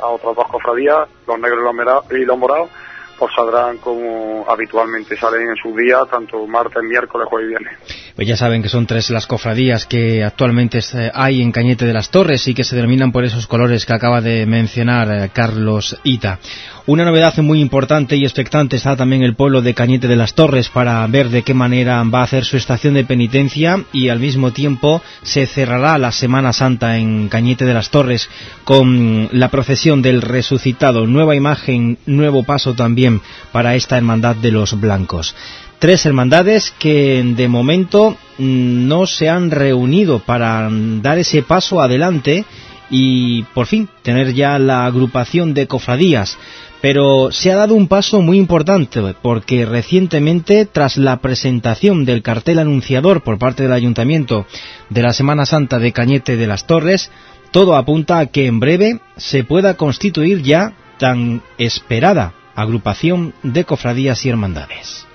a 0.00 0.06
otras 0.06 0.34
dos 0.34 0.46
cofradías, 0.48 1.08
los 1.26 1.38
negros 1.38 1.74
y 2.10 2.24
los 2.24 2.38
morados, 2.38 2.70
pues 3.18 3.32
saldrán 3.34 3.78
como 3.78 4.44
habitualmente 4.48 5.16
salen 5.16 5.50
en 5.50 5.56
sus 5.56 5.76
días, 5.76 6.02
tanto 6.10 6.46
martes, 6.46 6.82
miércoles, 6.82 7.28
jueves 7.28 7.46
y 7.46 7.48
viernes. 7.50 7.99
Pues 8.20 8.28
ya 8.28 8.36
saben 8.36 8.60
que 8.60 8.68
son 8.68 8.86
tres 8.86 9.08
las 9.08 9.26
cofradías 9.26 9.86
que 9.86 10.22
actualmente 10.22 10.78
eh, 10.92 11.10
hay 11.14 11.40
en 11.40 11.52
Cañete 11.52 11.86
de 11.86 11.94
las 11.94 12.10
Torres 12.10 12.46
y 12.48 12.52
que 12.52 12.64
se 12.64 12.76
denominan 12.76 13.12
por 13.12 13.24
esos 13.24 13.46
colores 13.46 13.86
que 13.86 13.94
acaba 13.94 14.20
de 14.20 14.44
mencionar 14.44 15.10
eh, 15.10 15.30
Carlos 15.32 15.96
Ita. 16.04 16.38
Una 16.84 17.06
novedad 17.06 17.34
muy 17.38 17.62
importante 17.62 18.16
y 18.16 18.24
expectante 18.24 18.76
está 18.76 18.94
también 18.94 19.22
el 19.22 19.36
pueblo 19.36 19.62
de 19.62 19.72
Cañete 19.72 20.06
de 20.06 20.16
las 20.16 20.34
Torres 20.34 20.68
para 20.68 21.06
ver 21.06 21.30
de 21.30 21.44
qué 21.44 21.54
manera 21.54 22.02
va 22.02 22.20
a 22.20 22.24
hacer 22.24 22.44
su 22.44 22.58
estación 22.58 22.92
de 22.92 23.06
penitencia 23.06 23.84
y 23.90 24.10
al 24.10 24.20
mismo 24.20 24.52
tiempo 24.52 25.00
se 25.22 25.46
cerrará 25.46 25.96
la 25.96 26.12
Semana 26.12 26.52
Santa 26.52 26.98
en 26.98 27.30
Cañete 27.30 27.64
de 27.64 27.72
las 27.72 27.88
Torres 27.88 28.28
con 28.64 29.30
la 29.32 29.48
procesión 29.48 30.02
del 30.02 30.20
resucitado. 30.20 31.06
Nueva 31.06 31.36
imagen, 31.36 31.96
nuevo 32.04 32.42
paso 32.42 32.74
también 32.74 33.22
para 33.50 33.76
esta 33.76 33.96
hermandad 33.96 34.36
de 34.36 34.50
los 34.50 34.78
blancos. 34.78 35.34
Tres 35.80 36.04
hermandades 36.04 36.74
que 36.78 37.24
de 37.24 37.48
momento 37.48 38.10
mm, 38.36 38.86
no 38.86 39.06
se 39.06 39.30
han 39.30 39.50
reunido 39.50 40.18
para 40.18 40.68
dar 40.70 41.16
ese 41.16 41.42
paso 41.42 41.80
adelante 41.80 42.44
y 42.90 43.44
por 43.54 43.66
fin 43.66 43.88
tener 44.02 44.34
ya 44.34 44.58
la 44.58 44.84
agrupación 44.84 45.54
de 45.54 45.66
cofradías. 45.66 46.36
Pero 46.82 47.32
se 47.32 47.50
ha 47.50 47.56
dado 47.56 47.74
un 47.74 47.88
paso 47.88 48.20
muy 48.20 48.36
importante 48.36 49.00
porque 49.22 49.64
recientemente, 49.64 50.66
tras 50.66 50.98
la 50.98 51.16
presentación 51.22 52.04
del 52.04 52.22
cartel 52.22 52.58
anunciador 52.58 53.22
por 53.22 53.38
parte 53.38 53.62
del 53.62 53.72
Ayuntamiento 53.72 54.44
de 54.90 55.00
la 55.00 55.14
Semana 55.14 55.46
Santa 55.46 55.78
de 55.78 55.92
Cañete 55.92 56.36
de 56.36 56.46
las 56.46 56.66
Torres, 56.66 57.10
todo 57.52 57.74
apunta 57.74 58.18
a 58.18 58.26
que 58.26 58.44
en 58.46 58.60
breve 58.60 59.00
se 59.16 59.44
pueda 59.44 59.78
constituir 59.78 60.42
ya 60.42 60.74
tan 60.98 61.40
esperada 61.56 62.34
agrupación 62.54 63.32
de 63.42 63.64
cofradías 63.64 64.26
y 64.26 64.28
hermandades. 64.28 65.09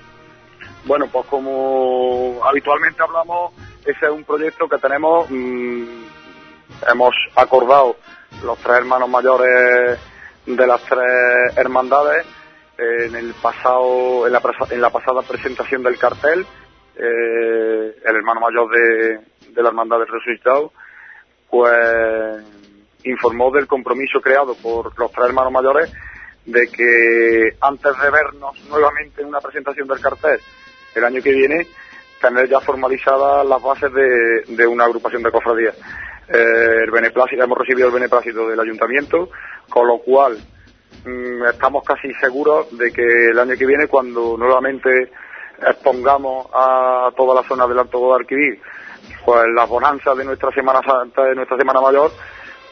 Bueno, 0.86 1.08
pues 1.10 1.26
como 1.26 2.40
habitualmente 2.44 3.02
hablamos, 3.02 3.52
ese 3.84 4.06
es 4.06 4.10
un 4.10 4.22
proyecto 4.22 4.68
que 4.68 4.78
tenemos, 4.78 5.28
mm, 5.28 6.04
hemos 6.92 7.12
acordado 7.34 7.96
los 8.44 8.56
tres 8.58 8.76
hermanos 8.76 9.08
mayores 9.08 9.98
de 10.46 10.66
las 10.66 10.80
tres 10.84 11.56
hermandades 11.56 12.24
en 12.78 13.16
el 13.16 13.34
pasado 13.34 14.26
en 14.26 14.32
la, 14.32 14.42
en 14.70 14.80
la 14.80 14.90
pasada 14.90 15.22
presentación 15.22 15.82
del 15.82 15.98
cartel 15.98 16.46
eh, 16.94 17.96
el 18.04 18.16
hermano 18.16 18.40
mayor 18.40 18.70
de, 18.70 19.18
de 19.50 19.62
la 19.62 19.70
hermandad 19.70 19.98
del 19.98 20.08
resucitado 20.08 20.72
pues 21.50 22.44
informó 23.04 23.50
del 23.50 23.66
compromiso 23.66 24.20
creado 24.20 24.54
por 24.56 24.96
los 24.98 25.10
tres 25.10 25.26
hermanos 25.26 25.52
mayores 25.52 25.90
de 26.44 26.68
que 26.68 27.56
antes 27.60 27.92
de 27.98 28.10
vernos 28.10 28.62
nuevamente 28.68 29.22
en 29.22 29.28
una 29.28 29.40
presentación 29.40 29.88
del 29.88 30.00
cartel 30.00 30.38
el 30.96 31.04
año 31.04 31.22
que 31.22 31.32
viene 31.32 31.66
tener 32.20 32.48
ya 32.48 32.60
formalizadas 32.60 33.46
las 33.46 33.62
bases 33.62 33.92
de, 33.92 34.66
una 34.66 34.84
agrupación 34.84 35.22
de 35.22 35.30
cofradías. 35.30 35.76
Eh, 36.28 36.82
el 36.84 36.90
beneplácito, 36.90 37.44
hemos 37.44 37.58
recibido 37.58 37.88
el 37.88 37.94
beneplácito 37.94 38.48
del 38.48 38.58
ayuntamiento, 38.58 39.28
con 39.68 39.86
lo 39.86 39.98
cual 39.98 40.38
mm, 41.04 41.44
estamos 41.44 41.84
casi 41.84 42.12
seguros 42.14 42.76
de 42.76 42.90
que 42.90 43.28
el 43.28 43.38
año 43.38 43.54
que 43.56 43.66
viene, 43.66 43.86
cuando 43.86 44.36
nuevamente 44.36 45.12
expongamos 45.60 46.48
a 46.52 47.10
toda 47.16 47.40
la 47.40 47.48
zona 47.48 47.66
del 47.66 47.78
Alto 47.78 47.98
Guadalquivir 47.98 48.60
pues 49.24 49.46
las 49.54 49.68
bonanzas 49.68 50.16
de 50.16 50.24
nuestra 50.24 50.50
Semana 50.52 50.80
Santa, 50.84 51.24
de 51.24 51.34
nuestra 51.34 51.56
Semana 51.56 51.80
Mayor, 51.80 52.10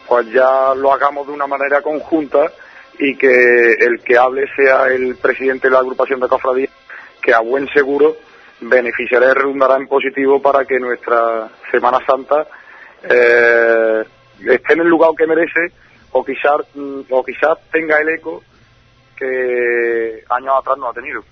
pues 0.09 0.31
ya 0.33 0.75
lo 0.75 0.93
hagamos 0.93 1.27
de 1.27 1.33
una 1.33 1.47
manera 1.47 1.83
conjunta 1.83 2.51
y 2.99 3.17
que 3.17 3.73
el 3.73 4.01
que 4.05 4.17
hable 4.17 4.47
sea 4.55 4.87
el 4.87 5.17
presidente 5.17 5.69
de 5.69 5.73
la 5.73 5.81
agrupación 5.81 6.21
de 6.21 6.29
cofradías, 6.29 6.71
que 7.25 7.33
a 7.33 7.41
buen 7.41 7.67
seguro 7.69 8.17
beneficiará 8.61 9.31
y 9.31 9.35
redundará 9.35 9.77
en 9.77 9.89
positivo 9.89 10.41
para 10.41 10.65
que 10.65 10.79
nuestra 10.79 11.49
Semana 11.71 11.99
Santa 12.07 12.47
eh, 13.03 14.05
esté 14.47 14.75
en 14.75 14.81
el 14.81 14.89
lugar 14.89 15.11
que 15.17 15.27
merece 15.27 15.73
o 16.13 16.25
quizás 16.25 16.61
mm, 16.75 17.01
o 17.11 17.25
quizás 17.25 17.59
tenga 17.73 17.99
el 17.99 18.11
eco 18.11 18.43
que 19.17 20.23
años 20.29 20.55
atrás 20.59 20.77
no 20.79 20.91
ha 20.91 20.93
tenido. 20.93 21.23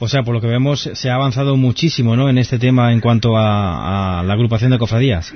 O 0.00 0.08
sea, 0.08 0.22
por 0.22 0.34
lo 0.34 0.40
que 0.40 0.46
vemos, 0.46 0.90
se 0.94 1.10
ha 1.10 1.14
avanzado 1.14 1.56
muchísimo 1.56 2.16
¿no? 2.16 2.30
en 2.30 2.38
este 2.38 2.58
tema 2.58 2.90
en 2.90 3.00
cuanto 3.00 3.36
a, 3.36 4.22
la 4.24 4.32
agrupación 4.32 4.70
de 4.70 4.78
cofradías. 4.78 5.34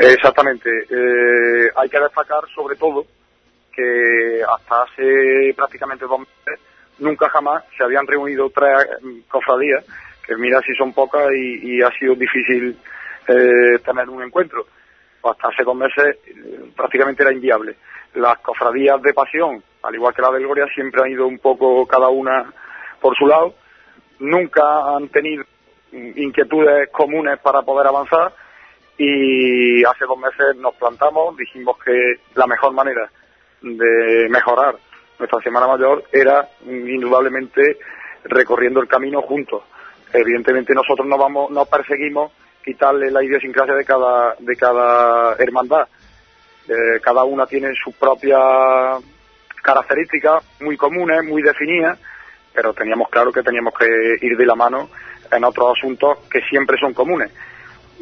Exactamente. 0.00 0.70
Eh, 0.70 1.68
hay 1.76 1.88
que 1.90 2.00
destacar, 2.00 2.40
sobre 2.54 2.76
todo, 2.76 3.04
que 3.70 4.40
hasta 4.42 4.82
hace 4.82 5.52
prácticamente 5.54 6.06
dos 6.06 6.20
meses 6.20 6.67
nunca 6.98 7.28
jamás 7.28 7.64
se 7.76 7.84
habían 7.84 8.06
reunido 8.06 8.50
tres 8.50 8.86
cofradías, 9.28 9.84
que 10.26 10.36
mira 10.36 10.60
si 10.60 10.74
son 10.74 10.92
pocas 10.92 11.32
y, 11.34 11.82
ha 11.82 11.90
sido 11.92 12.14
difícil 12.14 12.76
eh, 13.28 13.78
tener 13.84 14.08
un 14.08 14.22
encuentro. 14.22 14.66
Hasta 15.22 15.48
hace 15.48 15.64
dos 15.64 15.76
meses 15.76 16.16
eh, 16.26 16.70
prácticamente 16.76 17.22
era 17.22 17.32
inviable. 17.32 17.76
Las 18.14 18.38
cofradías 18.38 19.00
de 19.02 19.12
pasión, 19.12 19.62
al 19.82 19.94
igual 19.94 20.14
que 20.14 20.22
la 20.22 20.30
del 20.30 20.42
Gloria, 20.42 20.66
siempre 20.74 21.02
han 21.02 21.10
ido 21.10 21.26
un 21.26 21.38
poco 21.38 21.86
cada 21.86 22.08
una 22.08 22.52
por 23.00 23.16
su 23.16 23.26
lado 23.26 23.54
nunca 24.18 24.62
han 24.94 25.08
tenido 25.08 25.44
inquietudes 25.92 26.90
comunes 26.90 27.38
para 27.40 27.62
poder 27.62 27.86
avanzar 27.86 28.32
y 28.96 29.84
hace 29.84 30.04
dos 30.04 30.18
meses 30.18 30.56
nos 30.56 30.74
plantamos, 30.74 31.36
dijimos 31.36 31.76
que 31.84 32.20
la 32.34 32.46
mejor 32.46 32.72
manera 32.72 33.08
de 33.62 34.28
mejorar 34.28 34.76
nuestra 35.18 35.40
Semana 35.42 35.66
Mayor 35.66 36.04
era 36.12 36.48
indudablemente 36.66 37.78
recorriendo 38.24 38.80
el 38.80 38.88
camino 38.88 39.22
juntos. 39.22 39.62
Evidentemente 40.12 40.74
nosotros 40.74 41.06
no 41.06 41.18
vamos, 41.18 41.50
no 41.50 41.64
perseguimos 41.66 42.32
quitarle 42.64 43.10
la 43.10 43.22
idiosincrasia 43.22 43.74
de 43.74 43.84
cada, 43.84 44.34
de 44.38 44.56
cada 44.56 45.34
hermandad. 45.38 45.88
Eh, 46.68 47.00
cada 47.02 47.24
una 47.24 47.46
tiene 47.46 47.70
sus 47.82 47.94
propias 47.94 49.02
características 49.62 50.44
muy 50.60 50.76
comunes, 50.76 51.24
muy 51.24 51.42
definidas, 51.42 51.98
pero 52.54 52.72
teníamos 52.74 53.08
claro 53.08 53.32
que 53.32 53.42
teníamos 53.42 53.74
que 53.78 53.86
ir 54.20 54.36
de 54.36 54.46
la 54.46 54.54
mano 54.54 54.88
en 55.30 55.44
otros 55.44 55.76
asuntos 55.76 56.18
que 56.30 56.40
siempre 56.42 56.78
son 56.78 56.94
comunes. 56.94 57.30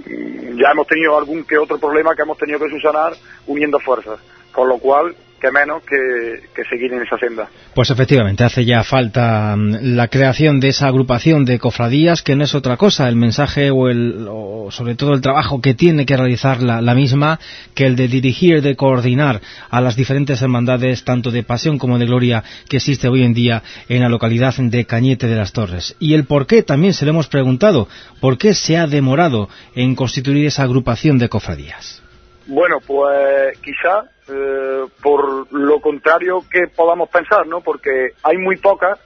Mm, 0.06 0.58
ya 0.58 0.70
hemos 0.72 0.86
tenido 0.86 1.16
algún 1.16 1.44
que 1.44 1.58
otro 1.58 1.78
problema 1.78 2.14
que 2.14 2.22
hemos 2.22 2.38
tenido 2.38 2.58
que 2.58 2.70
subsanar 2.70 3.12
uniendo 3.46 3.78
fuerzas, 3.80 4.20
con 4.52 4.68
lo 4.68 4.78
cual 4.78 5.14
que 5.40 5.50
menos 5.50 5.82
que, 5.84 6.64
seguir 6.68 6.92
en 6.92 7.02
esa 7.02 7.18
senda. 7.18 7.48
Pues 7.74 7.90
efectivamente, 7.90 8.44
hace 8.44 8.64
ya 8.64 8.82
falta 8.82 9.54
mm, 9.56 9.94
la 9.96 10.08
creación 10.08 10.60
de 10.60 10.68
esa 10.68 10.88
agrupación 10.88 11.44
de 11.44 11.58
cofradías, 11.58 12.22
que 12.22 12.36
no 12.36 12.44
es 12.44 12.54
otra 12.54 12.76
cosa, 12.76 13.08
el 13.08 13.16
mensaje 13.16 13.70
o, 13.70 13.88
el, 13.88 14.26
sobre 14.70 14.94
todo 14.94 15.12
el 15.12 15.20
trabajo 15.20 15.60
que 15.60 15.74
tiene 15.74 16.06
que 16.06 16.16
realizar 16.16 16.62
la, 16.62 16.94
misma, 16.94 17.38
que 17.74 17.86
el 17.86 17.96
de 17.96 18.08
dirigir, 18.08 18.62
de 18.62 18.76
coordinar 18.76 19.40
a 19.70 19.80
las 19.80 19.96
diferentes 19.96 20.40
hermandades, 20.40 21.04
tanto 21.04 21.30
de 21.30 21.42
pasión 21.42 21.78
como 21.78 21.98
de 21.98 22.06
gloria, 22.06 22.42
que 22.68 22.78
existe 22.78 23.08
hoy 23.08 23.22
en 23.22 23.34
día 23.34 23.62
en 23.88 24.00
la 24.00 24.08
localidad 24.08 24.54
de 24.56 24.84
Cañete 24.86 25.26
de 25.26 25.36
las 25.36 25.52
Torres. 25.52 25.96
Y 25.98 26.14
el 26.14 26.24
por 26.24 26.46
qué 26.46 26.62
también 26.62 26.94
se 26.94 27.04
lo 27.04 27.10
hemos 27.10 27.28
preguntado, 27.28 27.88
¿por 28.20 28.38
qué 28.38 28.54
se 28.54 28.76
ha 28.76 28.86
demorado 28.86 29.48
en 29.74 29.94
constituir 29.94 30.46
esa 30.46 30.62
agrupación 30.62 31.18
de 31.18 31.28
cofradías? 31.28 32.02
Bueno, 32.46 32.76
pues 32.86 33.58
quizá 33.60 34.04
eh, 34.28 34.84
por 35.02 35.52
lo 35.52 35.80
contrario 35.80 36.42
que 36.50 36.66
podamos 36.68 37.08
pensar, 37.08 37.46
¿no? 37.46 37.60
Porque 37.60 38.10
hay 38.22 38.36
muy 38.38 38.56
pocas 38.56 38.98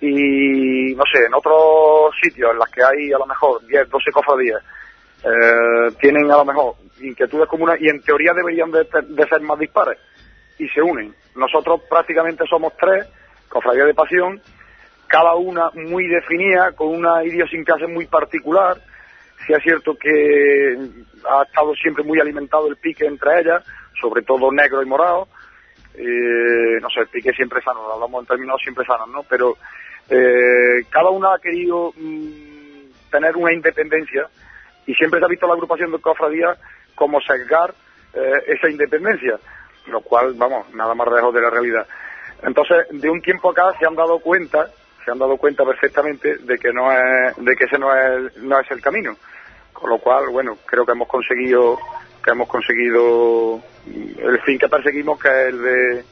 y, 0.00 0.94
no 0.96 1.04
sé, 1.12 1.26
en 1.26 1.34
otros 1.34 2.12
sitios 2.20 2.50
en 2.50 2.58
las 2.58 2.68
que 2.70 2.82
hay 2.82 3.12
a 3.12 3.18
lo 3.18 3.26
mejor 3.26 3.64
10, 3.66 3.88
12 3.88 4.10
cofradías, 4.10 4.62
eh, 5.24 5.94
tienen 6.00 6.30
a 6.30 6.38
lo 6.38 6.44
mejor 6.44 6.74
inquietudes 7.00 7.48
comunes 7.48 7.80
y 7.80 7.88
en 7.88 8.02
teoría 8.02 8.32
deberían 8.32 8.72
de, 8.72 8.84
ser 9.28 9.40
más 9.42 9.58
dispares 9.58 9.98
y 10.58 10.68
se 10.68 10.82
unen. 10.82 11.14
Nosotros 11.36 11.82
prácticamente 11.88 12.44
somos 12.48 12.72
tres, 12.76 13.06
cofradías 13.48 13.86
de 13.86 13.94
pasión, 13.94 14.40
cada 15.06 15.34
una 15.36 15.70
muy 15.74 16.08
definida, 16.08 16.72
con 16.72 16.88
una 16.88 17.24
idiosincrasia 17.24 17.86
muy 17.86 18.06
particular, 18.06 18.78
Sí 19.46 19.52
es 19.52 19.62
cierto 19.62 19.96
que 19.96 20.76
ha 21.28 21.42
estado 21.42 21.74
siempre 21.74 22.04
muy 22.04 22.20
alimentado 22.20 22.68
el 22.68 22.76
pique 22.76 23.06
entre 23.06 23.40
ellas, 23.40 23.64
sobre 24.00 24.22
todo 24.22 24.52
negro 24.52 24.82
y 24.82 24.86
morado. 24.86 25.28
Eh, 25.94 26.78
no 26.80 26.88
sé, 26.88 27.00
el 27.00 27.08
pique 27.08 27.32
siempre 27.32 27.60
sano, 27.62 27.92
hablamos 27.92 28.22
en 28.22 28.28
términos 28.28 28.60
siempre 28.62 28.84
sanos, 28.86 29.08
¿no? 29.08 29.22
Pero 29.24 29.56
eh, 30.08 30.84
cada 30.90 31.10
una 31.10 31.34
ha 31.34 31.38
querido 31.38 31.92
mm, 31.96 33.10
tener 33.10 33.36
una 33.36 33.52
independencia 33.52 34.28
y 34.86 34.94
siempre 34.94 35.20
se 35.20 35.26
ha 35.26 35.28
visto 35.28 35.46
la 35.46 35.54
agrupación 35.54 35.92
de 35.92 36.00
cofradías 36.00 36.58
como 36.94 37.20
sesgar 37.20 37.74
eh, 38.14 38.32
esa 38.46 38.70
independencia, 38.70 39.38
lo 39.86 40.00
cual, 40.00 40.34
vamos, 40.34 40.72
nada 40.74 40.94
más 40.94 41.08
lejos 41.12 41.34
de 41.34 41.40
la 41.40 41.50
realidad. 41.50 41.86
Entonces, 42.42 42.86
de 42.90 43.10
un 43.10 43.20
tiempo 43.20 43.50
acá 43.50 43.72
se 43.78 43.86
han 43.86 43.94
dado 43.94 44.18
cuenta 44.18 44.68
se 45.04 45.10
han 45.10 45.18
dado 45.18 45.36
cuenta 45.36 45.64
perfectamente 45.64 46.36
de 46.36 46.58
que 46.58 46.72
no 46.72 46.92
es, 46.92 47.36
de 47.36 47.56
que 47.56 47.64
ese 47.64 47.78
no 47.78 47.94
es, 47.94 48.36
no 48.38 48.60
es 48.60 48.70
el 48.70 48.80
camino. 48.80 49.16
Con 49.72 49.90
lo 49.90 49.98
cual, 49.98 50.26
bueno, 50.30 50.58
creo 50.66 50.84
que 50.84 50.92
hemos 50.92 51.08
conseguido, 51.08 51.78
que 52.22 52.30
hemos 52.30 52.48
conseguido 52.48 53.60
el 53.86 54.40
fin 54.42 54.58
que 54.58 54.68
perseguimos, 54.68 55.20
que 55.20 55.28
es 55.28 55.48
el 55.48 55.62
de 55.62 56.04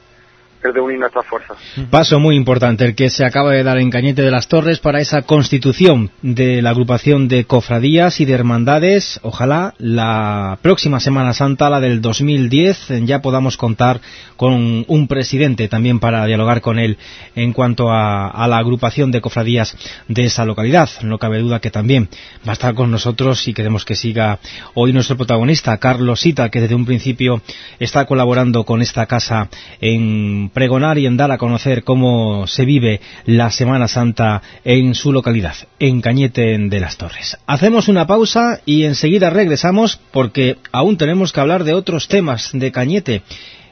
de 0.69 0.79
unir 0.79 0.99
nuestras 0.99 1.25
fuerzas. 1.25 1.57
Paso 1.89 2.19
muy 2.19 2.35
importante 2.35 2.85
el 2.85 2.95
que 2.95 3.09
se 3.09 3.25
acaba 3.25 3.51
de 3.51 3.63
dar 3.63 3.79
en 3.79 3.89
Cañete 3.89 4.21
de 4.21 4.29
las 4.29 4.47
Torres 4.47 4.79
para 4.79 4.99
esa 4.99 5.23
constitución 5.23 6.11
de 6.21 6.61
la 6.61 6.69
agrupación 6.69 7.27
de 7.27 7.45
cofradías 7.45 8.19
y 8.19 8.25
de 8.25 8.33
hermandades. 8.33 9.19
Ojalá 9.23 9.73
la 9.79 10.59
próxima 10.61 10.99
Semana 10.99 11.33
Santa, 11.33 11.69
la 11.69 11.79
del 11.79 12.01
2010, 12.01 13.05
ya 13.05 13.21
podamos 13.21 13.57
contar 13.57 14.01
con 14.37 14.85
un 14.87 15.07
presidente 15.07 15.67
también 15.67 15.99
para 15.99 16.25
dialogar 16.25 16.61
con 16.61 16.77
él 16.77 16.97
en 17.35 17.53
cuanto 17.53 17.91
a, 17.91 18.47
la 18.47 18.57
agrupación 18.57 19.11
de 19.11 19.21
cofradías 19.21 19.75
de 20.07 20.25
esa 20.25 20.45
localidad. 20.45 20.89
No 21.01 21.17
cabe 21.17 21.39
duda 21.39 21.59
que 21.59 21.71
también 21.71 22.09
va 22.47 22.51
a 22.51 22.53
estar 22.53 22.75
con 22.75 22.91
nosotros 22.91 23.47
y 23.47 23.53
queremos 23.53 23.85
que 23.85 23.95
siga 23.95 24.39
hoy 24.73 24.93
nuestro 24.93 25.17
protagonista, 25.17 25.77
Carlos 25.77 26.21
Sita, 26.21 26.49
que 26.49 26.61
desde 26.61 26.75
un 26.75 26.85
principio 26.85 27.41
está 27.79 28.05
colaborando 28.05 28.63
con 28.63 28.81
esta 28.81 29.05
casa 29.05 29.49
en 29.79 30.50
pregonar 30.53 30.97
y 30.97 31.05
en 31.05 31.17
dar 31.17 31.31
a 31.31 31.37
conocer 31.37 31.83
cómo 31.83 32.47
se 32.47 32.65
vive 32.65 33.01
la 33.25 33.51
Semana 33.51 33.87
Santa 33.87 34.41
en 34.63 34.95
su 34.95 35.11
localidad, 35.11 35.55
en 35.79 36.01
Cañete 36.01 36.57
de 36.57 36.79
las 36.79 36.97
Torres. 36.97 37.37
Hacemos 37.47 37.87
una 37.87 38.07
pausa 38.07 38.61
y 38.65 38.83
enseguida 38.83 39.29
regresamos 39.29 39.99
porque 40.11 40.57
aún 40.71 40.97
tenemos 40.97 41.33
que 41.33 41.39
hablar 41.39 41.63
de 41.63 41.73
otros 41.73 42.07
temas 42.07 42.49
de 42.53 42.71
Cañete. 42.71 43.21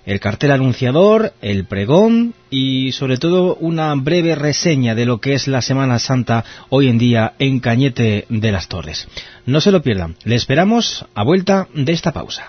El 0.05 0.19
cartel 0.19 0.51
anunciador, 0.51 1.33
el 1.41 1.65
pregón 1.65 2.33
y 2.49 2.93
sobre 2.93 3.17
todo 3.17 3.55
una 3.55 3.93
breve 3.93 4.33
reseña 4.33 4.95
de 4.95 5.05
lo 5.05 5.19
que 5.19 5.33
es 5.33 5.47
la 5.47 5.61
Semana 5.61 5.99
Santa 5.99 6.43
hoy 6.69 6.87
en 6.87 6.97
día 6.97 7.33
en 7.37 7.59
Cañete 7.59 8.25
de 8.27 8.51
las 8.51 8.69
Torres. 8.69 9.07
No 9.45 9.61
se 9.61 9.71
lo 9.71 9.83
pierdan, 9.83 10.15
le 10.23 10.35
esperamos 10.35 11.05
a 11.13 11.23
vuelta 11.23 11.67
de 11.75 11.91
esta 11.91 12.11
pausa. 12.11 12.47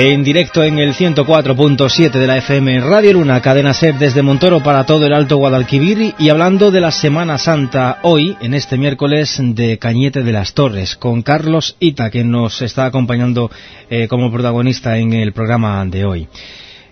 En 0.00 0.22
directo 0.22 0.62
en 0.62 0.78
el 0.78 0.94
104.7 0.94 2.12
de 2.12 2.26
la 2.28 2.36
FM 2.36 2.78
Radio 2.82 3.14
Luna, 3.14 3.42
cadena 3.42 3.74
SER 3.74 3.98
desde 3.98 4.22
Montoro 4.22 4.62
para 4.62 4.86
todo 4.86 5.04
el 5.04 5.12
Alto 5.12 5.38
Guadalquivir 5.38 6.14
y 6.16 6.28
hablando 6.28 6.70
de 6.70 6.80
la 6.80 6.92
Semana 6.92 7.36
Santa 7.36 7.98
hoy, 8.02 8.36
en 8.40 8.54
este 8.54 8.78
miércoles 8.78 9.40
de 9.40 9.76
Cañete 9.78 10.22
de 10.22 10.30
las 10.30 10.54
Torres, 10.54 10.94
con 10.94 11.22
Carlos 11.22 11.74
Ita, 11.80 12.12
que 12.12 12.22
nos 12.22 12.62
está 12.62 12.86
acompañando 12.86 13.50
eh, 13.90 14.06
como 14.06 14.30
protagonista 14.30 14.98
en 14.98 15.14
el 15.14 15.32
programa 15.32 15.84
de 15.84 16.04
hoy. 16.04 16.28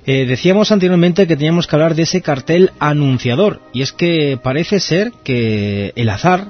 Eh, 0.04 0.26
decíamos 0.26 0.72
anteriormente 0.72 1.28
que 1.28 1.36
teníamos 1.36 1.68
que 1.68 1.76
hablar 1.76 1.94
de 1.94 2.02
ese 2.02 2.22
cartel 2.22 2.72
anunciador, 2.80 3.60
y 3.72 3.82
es 3.82 3.92
que 3.92 4.36
parece 4.42 4.80
ser 4.80 5.12
que 5.22 5.92
el 5.94 6.08
azar 6.08 6.48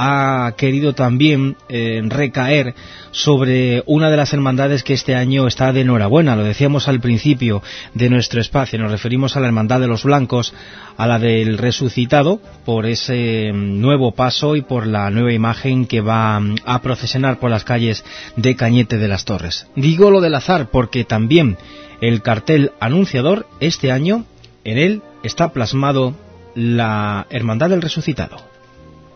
ha 0.00 0.54
querido 0.56 0.94
también 0.94 1.56
eh, 1.68 2.00
recaer 2.04 2.76
sobre 3.10 3.82
una 3.84 4.10
de 4.10 4.16
las 4.16 4.32
hermandades 4.32 4.84
que 4.84 4.92
este 4.94 5.16
año 5.16 5.48
está 5.48 5.72
de 5.72 5.80
enhorabuena. 5.80 6.36
Lo 6.36 6.44
decíamos 6.44 6.86
al 6.86 7.00
principio 7.00 7.64
de 7.94 8.08
nuestro 8.08 8.40
espacio, 8.40 8.78
nos 8.78 8.92
referimos 8.92 9.36
a 9.36 9.40
la 9.40 9.48
Hermandad 9.48 9.80
de 9.80 9.88
los 9.88 10.04
Blancos, 10.04 10.54
a 10.96 11.08
la 11.08 11.18
del 11.18 11.58
resucitado, 11.58 12.40
por 12.64 12.86
ese 12.86 13.50
mm, 13.52 13.80
nuevo 13.80 14.12
paso 14.12 14.54
y 14.54 14.62
por 14.62 14.86
la 14.86 15.10
nueva 15.10 15.32
imagen 15.32 15.84
que 15.84 16.00
va 16.00 16.38
mm, 16.38 16.58
a 16.64 16.80
procesionar 16.80 17.40
por 17.40 17.50
las 17.50 17.64
calles 17.64 18.04
de 18.36 18.54
Cañete 18.54 18.98
de 18.98 19.08
las 19.08 19.24
Torres. 19.24 19.66
Digo 19.74 20.12
lo 20.12 20.20
del 20.20 20.36
azar 20.36 20.70
porque 20.70 21.02
también 21.02 21.58
el 22.00 22.22
cartel 22.22 22.70
anunciador 22.78 23.48
este 23.58 23.90
año, 23.90 24.24
en 24.62 24.78
él 24.78 25.02
está 25.24 25.52
plasmado 25.52 26.14
la 26.54 27.26
Hermandad 27.30 27.70
del 27.70 27.82
Resucitado. 27.82 28.47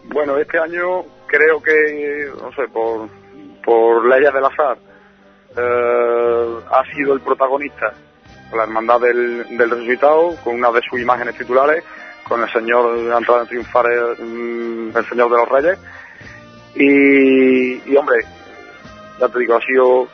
Bueno, 0.04 0.37
este 0.37 0.59
año 0.59 1.04
creo 1.26 1.62
que, 1.62 2.30
no 2.40 2.52
sé, 2.52 2.68
por, 2.73 3.09
por 3.64 4.06
leyes 4.06 4.32
del 4.32 4.44
azar, 4.44 4.76
eh, 5.56 6.59
ha 6.71 6.85
sido 6.94 7.14
el 7.14 7.21
protagonista 7.21 7.92
la 8.56 8.64
hermandad 8.64 9.00
del, 9.00 9.56
del 9.56 9.71
resucitado, 9.71 10.37
con 10.44 10.54
una 10.54 10.71
de 10.71 10.82
sus 10.82 11.00
imágenes 11.00 11.37
titulares, 11.37 11.82
con 12.28 12.42
el 12.42 12.52
señor 12.52 12.99
entrada 12.99 13.47
triunfar, 13.47 13.87
el, 13.87 14.92
el 14.94 15.09
señor 15.09 15.30
de 15.30 15.37
los 15.37 15.49
reyes. 15.49 15.78
Y, 16.75 17.90
y, 17.90 17.97
hombre, 17.97 18.25
ya 19.18 19.28
te 19.28 19.38
digo, 19.38 19.56
ha 19.56 19.61
sido 19.61 20.09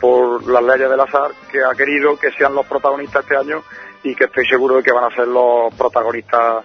por 0.00 0.46
las 0.48 0.62
leyes 0.62 0.90
del 0.90 1.00
azar 1.00 1.30
que 1.50 1.62
ha 1.62 1.74
querido 1.74 2.18
que 2.18 2.30
sean 2.32 2.54
los 2.54 2.66
protagonistas 2.66 3.22
este 3.22 3.36
año 3.36 3.62
y 4.02 4.14
que 4.14 4.24
estoy 4.24 4.46
seguro 4.46 4.76
de 4.76 4.82
que 4.82 4.92
van 4.92 5.04
a 5.04 5.14
ser 5.14 5.28
los 5.28 5.72
protagonistas 5.74 6.64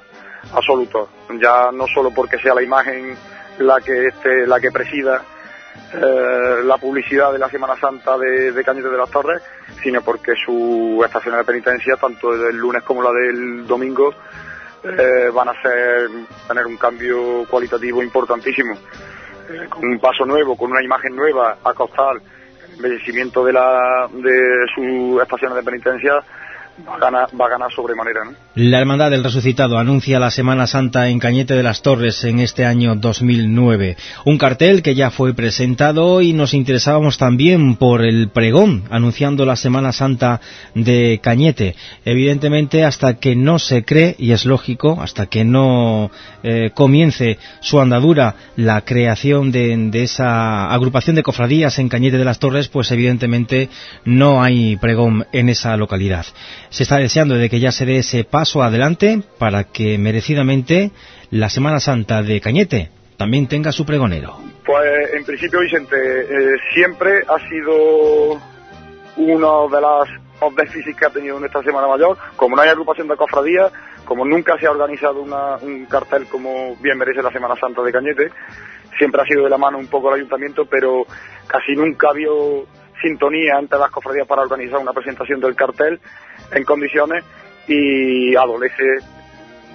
absolutos. 0.54 1.10
Ya 1.40 1.72
no 1.72 1.88
solo 1.88 2.12
porque 2.12 2.38
sea 2.40 2.54
la 2.54 2.62
imagen 2.62 3.16
la 3.60 3.80
que 3.82 4.08
esté, 4.08 4.48
la 4.48 4.60
que 4.60 4.72
presida 4.72 5.22
eh, 5.94 6.62
la 6.64 6.78
publicidad 6.78 7.34
de 7.34 7.40
la 7.40 7.50
Semana 7.50 7.76
Santa 7.80 8.18
de, 8.18 8.52
de 8.52 8.64
Cañete 8.64 8.90
de 8.90 8.98
las 8.98 9.10
Torres, 9.10 9.42
sino 9.84 10.02
porque 10.02 10.34
su 10.36 11.02
estación 11.04 11.36
de 11.36 11.44
penitencia, 11.44 11.96
tanto 11.96 12.38
del 12.38 12.58
lunes 12.58 12.84
como 12.84 13.04
la 13.04 13.12
del 13.12 13.68
domingo, 13.68 14.14
eh, 14.84 15.30
van 15.34 15.50
a 15.50 15.62
ser, 15.62 16.10
tener 16.48 16.66
un 16.66 16.78
cambio 16.78 17.46
cualitativo 17.50 18.02
importantísimo. 18.02 18.74
Eh, 18.74 19.68
con 19.70 19.86
un 19.86 20.00
paso 20.00 20.26
nuevo, 20.26 20.56
con 20.56 20.72
una 20.72 20.84
imagen 20.84 21.16
nueva, 21.16 21.58
a 21.64 21.74
costar 21.74 22.16
el 22.16 22.76
embellecimiento 22.76 23.44
de, 23.44 23.54
la, 23.54 24.08
de 24.12 24.66
su 24.74 25.20
estación 25.22 25.54
de 25.54 25.64
penitencia, 25.64 26.24
La 28.56 28.80
Hermandad 28.80 29.12
del 29.12 29.24
Resucitado 29.24 29.78
anuncia 29.78 30.20
la 30.20 30.32
Semana 30.32 30.68
Santa 30.68 31.10
en 31.10 31.20
Cañete 31.20 31.54
de 31.54 31.64
las 31.64 31.82
Torres 31.82 32.24
en 32.24 32.40
este 32.40 32.66
año 32.66 32.96
2009. 32.96 33.98
Un 34.26 34.38
cartel 34.38 34.82
que 34.82 34.96
ya 34.96 35.12
fue 35.12 35.34
presentado 35.34 36.22
y 36.22 36.34
nos 36.34 36.54
interesábamos 36.54 37.18
también 37.18 37.76
por 37.76 38.04
el 38.04 38.30
pregón 38.30 38.84
anunciando 38.90 39.46
la 39.46 39.56
Semana 39.56 39.92
Santa 39.92 40.42
de 40.74 41.20
Cañete. 41.22 41.76
Evidentemente 42.06 42.84
hasta 42.84 43.16
que 43.16 43.36
no 43.36 43.60
se 43.60 43.84
cree, 43.84 44.16
y 44.18 44.32
es 44.32 44.46
lógico, 44.46 45.02
hasta 45.02 45.28
que 45.28 45.44
no 45.44 46.12
eh, 46.44 46.72
comience 46.74 47.38
su 47.60 47.80
andadura 47.80 48.36
la 48.56 48.82
creación 48.82 49.52
de, 49.52 49.76
de 49.78 50.04
esa 50.04 50.72
agrupación 50.74 51.16
de 51.16 51.24
cofradías 51.24 51.80
en 51.80 51.90
Cañete 51.90 52.18
de 52.18 52.26
las 52.26 52.40
Torres, 52.40 52.70
pues 52.70 52.92
evidentemente 52.92 53.70
no 54.06 54.42
hay 54.42 54.78
pregón 54.78 55.26
en 55.32 55.50
esa 55.50 55.78
localidad 55.78 56.26
se 56.72 56.84
está 56.84 56.98
deseando 56.98 57.36
de 57.36 57.50
que 57.50 57.60
ya 57.60 57.72
se 57.72 57.86
dé 57.86 57.98
ese 57.98 58.24
paso 58.24 58.64
adelante 58.64 59.22
para 59.38 59.66
que 59.66 59.98
merecidamente 59.98 60.92
la 61.30 61.50
Semana 61.50 61.80
Santa 61.80 62.24
de 62.24 62.40
Cañete 62.40 62.90
también 63.18 63.48
tenga 63.48 63.72
su 63.72 63.86
pregonero. 63.86 64.38
Pues 64.66 65.14
en 65.14 65.24
principio, 65.26 65.60
Vicente, 65.60 65.96
eh, 65.96 66.58
siempre 66.74 67.22
ha 67.28 67.38
sido 67.50 68.40
uno 69.18 69.68
de 69.70 69.82
los 69.82 70.56
déficits 70.56 70.98
que 70.98 71.06
ha 71.06 71.10
tenido 71.10 71.38
en 71.38 71.46
esta 71.46 71.62
Semana 71.62 71.88
Mayor. 71.88 72.18
Como 72.38 72.56
no 72.56 72.62
hay 72.62 72.70
agrupación 72.70 73.08
de 73.10 73.18
cofradías, 73.18 73.72
como 74.06 74.26
nunca 74.26 74.58
se 74.58 74.66
ha 74.66 74.72
organizado 74.72 75.22
una, 75.22 75.58
un 75.58 75.86
cartel 75.86 76.26
como 76.28 76.78
bien 76.78 76.98
merece 76.98 77.22
la 77.22 77.32
Semana 77.32 77.56
Santa 77.60 77.84
de 77.84 77.92
Cañete, 77.92 78.32
siempre 78.98 79.22
ha 79.22 79.26
sido 79.26 79.44
de 79.44 79.50
la 79.50 79.58
mano 79.58 79.78
un 79.78 79.88
poco 79.88 80.08
el 80.10 80.16
ayuntamiento, 80.16 80.66
pero 80.66 81.06
casi 81.48 81.74
nunca 81.76 82.10
habido 82.10 82.66
sintonía 83.02 83.58
entre 83.60 83.80
las 83.80 83.92
cofradías 83.92 84.28
para 84.28 84.44
organizar 84.44 84.80
una 84.80 84.94
presentación 84.94 85.40
del 85.40 85.56
cartel 85.56 86.00
en 86.52 86.64
condiciones 86.64 87.24
y 87.68 88.36
adolece 88.36 88.84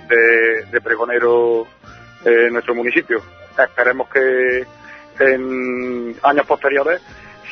de, 0.08 0.64
de 0.70 0.80
pregonero 0.80 1.66
en 2.24 2.52
nuestro 2.52 2.74
municipio. 2.74 3.22
Esperemos 3.58 4.08
que 4.08 4.64
en 5.18 6.16
años 6.22 6.46
posteriores 6.46 7.00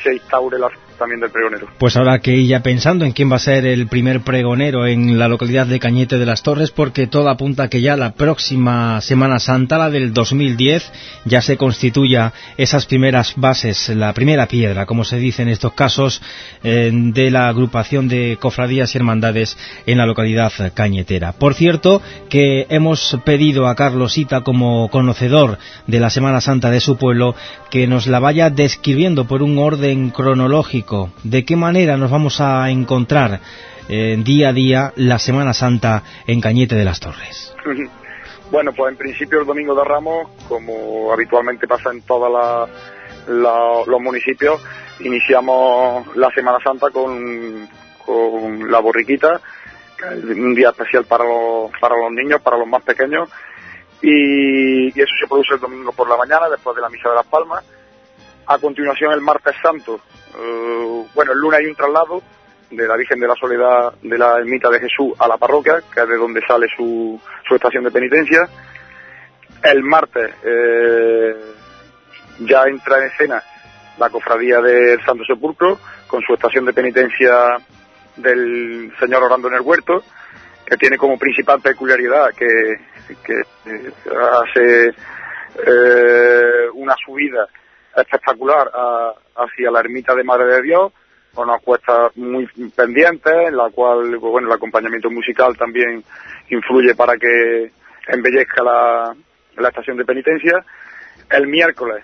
se 0.03 0.13
instaure 0.13 0.59
la 0.59 0.67
también 0.97 1.19
del 1.19 1.29
pregonero. 1.29 1.67
Pues 1.77 1.95
ahora 1.95 2.19
que 2.19 2.31
ir 2.31 2.47
ya 2.47 2.61
pensando 2.61 3.05
en 3.05 3.11
quién 3.11 3.31
va 3.31 3.35
a 3.37 3.39
ser 3.39 3.65
el 3.65 3.87
primer 3.87 4.21
pregonero 4.21 4.87
en 4.87 5.17
la 5.19 5.27
localidad 5.27 5.67
de 5.67 5.79
Cañete 5.79 6.17
de 6.17 6.25
las 6.25 6.43
Torres, 6.43 6.71
porque 6.71 7.07
todo 7.07 7.29
apunta 7.29 7.69
que 7.69 7.81
ya 7.81 7.95
la 7.95 8.13
próxima 8.13 9.01
Semana 9.01 9.39
Santa, 9.39 9.77
la 9.77 9.89
del 9.89 10.13
2010, 10.13 10.91
ya 11.25 11.41
se 11.41 11.57
constituya 11.57 12.33
esas 12.57 12.85
primeras 12.85 13.33
bases, 13.35 13.89
la 13.89 14.13
primera 14.13 14.47
piedra, 14.47 14.85
como 14.85 15.03
se 15.03 15.17
dice 15.17 15.41
en 15.41 15.49
estos 15.49 15.73
casos, 15.73 16.21
eh, 16.63 16.91
de 16.93 17.31
la 17.31 17.47
agrupación 17.47 18.07
de 18.07 18.37
cofradías 18.39 18.93
y 18.93 18.97
hermandades 18.97 19.57
en 19.85 19.97
la 19.97 20.05
localidad 20.05 20.51
cañetera. 20.73 21.33
Por 21.33 21.53
cierto, 21.53 22.01
que 22.29 22.67
hemos 22.69 23.17
pedido 23.25 23.67
a 23.67 23.75
Carlosita, 23.75 24.41
como 24.41 24.89
conocedor 24.89 25.57
de 25.87 25.99
la 25.99 26.09
Semana 26.09 26.41
Santa 26.41 26.69
de 26.69 26.79
su 26.79 26.97
pueblo, 26.97 27.35
que 27.69 27.87
nos 27.87 28.07
la 28.07 28.19
vaya 28.19 28.49
describiendo 28.49 29.25
por 29.25 29.43
un 29.43 29.57
orden 29.57 30.09
cronológico. 30.09 30.84
¿De 31.23 31.45
qué 31.45 31.55
manera 31.55 31.97
nos 31.97 32.11
vamos 32.11 32.39
a 32.41 32.69
encontrar 32.69 33.39
eh, 33.89 34.17
día 34.23 34.49
a 34.49 34.53
día 34.53 34.93
la 34.95 35.17
Semana 35.17 35.53
Santa 35.53 36.03
en 36.27 36.41
Cañete 36.41 36.75
de 36.75 36.85
las 36.85 36.99
Torres? 36.99 37.53
Bueno, 38.51 38.73
pues 38.73 38.91
en 38.91 38.97
principio 38.97 39.39
el 39.39 39.47
Domingo 39.47 39.73
de 39.73 39.83
Ramos, 39.83 40.29
como 40.47 41.11
habitualmente 41.11 41.67
pasa 41.67 41.89
en 41.89 42.03
todos 42.03 42.69
los 43.27 44.01
municipios, 44.01 44.63
iniciamos 44.99 46.15
la 46.15 46.29
Semana 46.29 46.59
Santa 46.63 46.91
con, 46.91 47.67
con 48.05 48.71
la 48.71 48.79
borriquita, 48.79 49.41
un 50.13 50.53
día 50.53 50.69
especial 50.69 51.05
para 51.05 51.23
los, 51.23 51.71
para 51.81 51.95
los 51.97 52.11
niños, 52.11 52.39
para 52.41 52.57
los 52.57 52.67
más 52.67 52.83
pequeños, 52.83 53.29
y, 54.03 54.87
y, 54.95 55.01
eso 55.01 55.13
se 55.19 55.27
produce 55.27 55.55
el 55.55 55.59
domingo 55.59 55.91
por 55.91 56.07
la 56.07 56.15
mañana, 56.15 56.47
después 56.47 56.75
de 56.75 56.83
la 56.83 56.89
Misa 56.89 57.09
de 57.09 57.15
las 57.15 57.25
Palmas. 57.25 57.65
A 58.45 58.59
continuación, 58.59 59.11
el 59.11 59.21
martes 59.21 59.55
santo, 59.59 59.99
uh, 60.37 61.07
bueno, 61.13 61.31
el 61.33 61.39
lunes 61.39 61.59
hay 61.59 61.65
un 61.67 61.75
traslado 61.75 62.21
de 62.71 62.87
la 62.87 62.95
Virgen 62.95 63.19
de 63.19 63.27
la 63.27 63.35
Soledad 63.35 63.93
de 64.01 64.17
la 64.17 64.37
Ermita 64.37 64.69
de 64.69 64.79
Jesús 64.79 65.13
a 65.19 65.27
la 65.27 65.37
parroquia, 65.37 65.81
que 65.93 66.01
es 66.01 66.07
de 66.07 66.17
donde 66.17 66.41
sale 66.45 66.67
su, 66.75 67.19
su 67.47 67.55
estación 67.55 67.83
de 67.83 67.91
penitencia. 67.91 68.47
El 69.63 69.83
martes 69.83 70.31
eh, 70.43 71.35
ya 72.39 72.63
entra 72.63 72.99
en 72.99 73.05
escena 73.05 73.41
la 73.97 74.09
cofradía 74.09 74.59
del 74.61 75.03
Santo 75.05 75.23
Sepulcro, 75.25 75.79
con 76.07 76.21
su 76.21 76.33
estación 76.33 76.65
de 76.65 76.73
penitencia 76.73 77.57
del 78.17 78.91
Señor 78.99 79.23
orando 79.23 79.47
en 79.47 79.55
el 79.55 79.61
huerto, 79.61 80.03
que 80.65 80.77
tiene 80.77 80.97
como 80.97 81.17
principal 81.17 81.61
peculiaridad 81.61 82.29
que, 82.35 82.45
que 83.23 83.39
eh, 83.65 83.91
hace 84.41 84.87
eh, 85.65 86.69
una 86.73 86.95
subida 87.05 87.47
espectacular 87.95 88.69
a, 88.73 89.13
hacia 89.35 89.71
la 89.71 89.79
ermita 89.79 90.13
de 90.15 90.23
Madre 90.23 90.45
de 90.45 90.61
Dios, 90.61 90.91
con 91.33 91.49
una 91.49 91.59
cuesta 91.59 92.09
muy 92.15 92.47
pendiente, 92.75 93.29
en 93.47 93.57
la 93.57 93.69
cual, 93.69 94.17
pues 94.19 94.31
bueno, 94.31 94.47
el 94.47 94.53
acompañamiento 94.53 95.09
musical 95.09 95.57
también 95.57 96.03
influye 96.49 96.95
para 96.95 97.17
que 97.17 97.71
embellezca 98.07 98.63
la, 98.63 99.15
la 99.57 99.67
estación 99.67 99.97
de 99.97 100.05
penitencia. 100.05 100.63
El 101.29 101.47
miércoles 101.47 102.03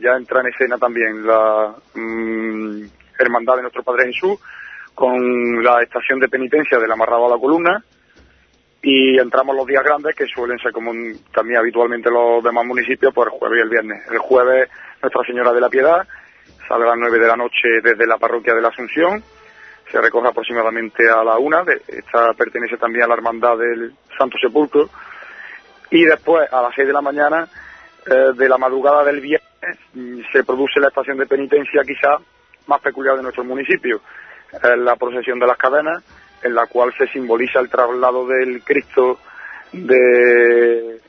ya 0.00 0.16
entra 0.16 0.40
en 0.40 0.48
escena 0.48 0.78
también 0.78 1.26
la 1.26 1.74
mmm, 1.94 2.82
Hermandad 3.18 3.56
de 3.56 3.62
Nuestro 3.62 3.82
Padre 3.82 4.06
Jesús, 4.06 4.40
con 4.94 5.62
la 5.62 5.82
estación 5.82 6.18
de 6.20 6.28
penitencia 6.28 6.78
del 6.78 6.90
amarrado 6.90 7.26
a 7.26 7.30
la 7.30 7.40
columna, 7.40 7.84
y 8.82 9.16
entramos 9.18 9.54
los 9.54 9.66
días 9.66 9.84
grandes, 9.84 10.16
que 10.16 10.26
suelen 10.26 10.58
ser 10.58 10.72
como 10.72 10.92
también 11.32 11.60
habitualmente 11.60 12.10
los 12.10 12.42
demás 12.42 12.66
municipios, 12.66 13.14
pues 13.14 13.28
el 13.32 13.38
jueves 13.38 13.58
y 13.58 13.62
el 13.62 13.68
viernes. 13.68 14.02
El 14.10 14.18
jueves 14.18 14.68
Nuestra 15.00 15.22
Señora 15.24 15.52
de 15.52 15.60
la 15.60 15.68
Piedad 15.68 16.06
sale 16.66 16.84
a 16.84 16.88
las 16.88 16.98
nueve 16.98 17.18
de 17.18 17.26
la 17.28 17.36
noche 17.36 17.80
desde 17.82 18.06
la 18.06 18.18
parroquia 18.18 18.54
de 18.54 18.60
la 18.60 18.68
Asunción, 18.68 19.22
se 19.90 20.00
recoge 20.00 20.28
aproximadamente 20.28 21.08
a 21.08 21.22
la 21.22 21.38
una, 21.38 21.62
esta 21.86 22.32
pertenece 22.34 22.76
también 22.76 23.04
a 23.04 23.08
la 23.08 23.14
hermandad 23.14 23.58
del 23.58 23.92
Santo 24.16 24.36
Sepulcro, 24.40 24.88
y 25.90 26.04
después 26.04 26.50
a 26.52 26.62
las 26.62 26.74
seis 26.74 26.86
de 26.86 26.94
la 26.94 27.02
mañana 27.02 27.46
eh, 28.06 28.32
de 28.34 28.48
la 28.48 28.58
madrugada 28.58 29.04
del 29.04 29.20
viernes 29.20 29.42
se 30.32 30.42
produce 30.44 30.80
la 30.80 30.88
estación 30.88 31.18
de 31.18 31.26
penitencia 31.26 31.82
quizá 31.86 32.16
más 32.66 32.80
peculiar 32.80 33.16
de 33.16 33.22
nuestro 33.22 33.44
municipio, 33.44 34.00
eh, 34.52 34.76
la 34.76 34.96
procesión 34.96 35.38
de 35.38 35.46
las 35.46 35.58
cadenas, 35.58 36.02
en 36.42 36.54
la 36.54 36.66
cual 36.66 36.92
se 36.96 37.06
simboliza 37.08 37.60
el 37.60 37.68
traslado 37.68 38.26
del 38.26 38.62
Cristo 38.62 39.18
de, 39.72 41.00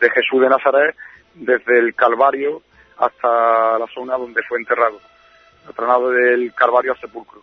Jesús 0.00 0.40
de 0.40 0.48
Nazaret 0.48 0.94
desde 1.34 1.78
el 1.78 1.94
Calvario 1.94 2.62
hasta 2.98 3.78
la 3.78 3.86
zona 3.94 4.16
donde 4.16 4.42
fue 4.42 4.58
enterrado, 4.58 5.00
el 5.68 5.74
traslado 5.74 6.10
del 6.10 6.52
Calvario 6.54 6.92
al 6.92 7.00
sepulcro. 7.00 7.42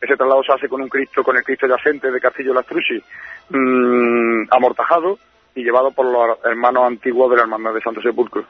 Ese 0.00 0.16
traslado 0.16 0.42
se 0.44 0.52
hace 0.52 0.68
con 0.68 0.82
un 0.82 0.88
Cristo, 0.88 1.24
con 1.24 1.36
el 1.36 1.42
Cristo 1.42 1.66
yacente 1.66 2.10
de 2.10 2.20
Castillo 2.20 2.52
Lastrucci, 2.52 3.02
mmm, 3.50 4.44
amortajado 4.50 5.18
y 5.54 5.64
llevado 5.64 5.92
por 5.92 6.06
los 6.06 6.38
hermanos 6.44 6.86
antiguos 6.86 7.30
de 7.30 7.36
la 7.36 7.42
Hermandad 7.42 7.72
de 7.72 7.80
Santo 7.80 8.02
Sepulcro. 8.02 8.44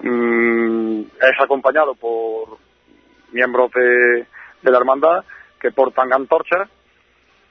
Mm, 0.00 1.00
es 1.00 1.40
acompañado 1.40 1.94
por 1.94 2.58
miembros 3.32 3.70
de 3.72 4.26
la 4.62 4.76
hermandad 4.76 5.24
que 5.58 5.70
portan 5.70 6.12
antorchas 6.12 6.68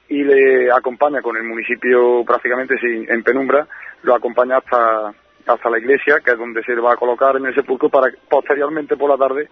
y 0.08 0.22
le 0.24 0.70
acompaña 0.70 1.22
con 1.22 1.36
el 1.36 1.44
municipio 1.44 2.24
prácticamente 2.24 2.78
sin, 2.78 3.10
en 3.10 3.22
penumbra, 3.22 3.66
lo 4.02 4.14
acompaña 4.14 4.58
hasta, 4.58 5.12
hasta 5.46 5.70
la 5.70 5.78
iglesia, 5.78 6.20
que 6.24 6.32
es 6.32 6.38
donde 6.38 6.62
se 6.62 6.74
va 6.74 6.92
a 6.92 6.96
colocar 6.96 7.36
en 7.36 7.46
el 7.46 7.54
sepulcro 7.54 7.88
para 7.88 8.12
posteriormente 8.28 8.96
por 8.96 9.10
la 9.10 9.16
tarde 9.16 9.48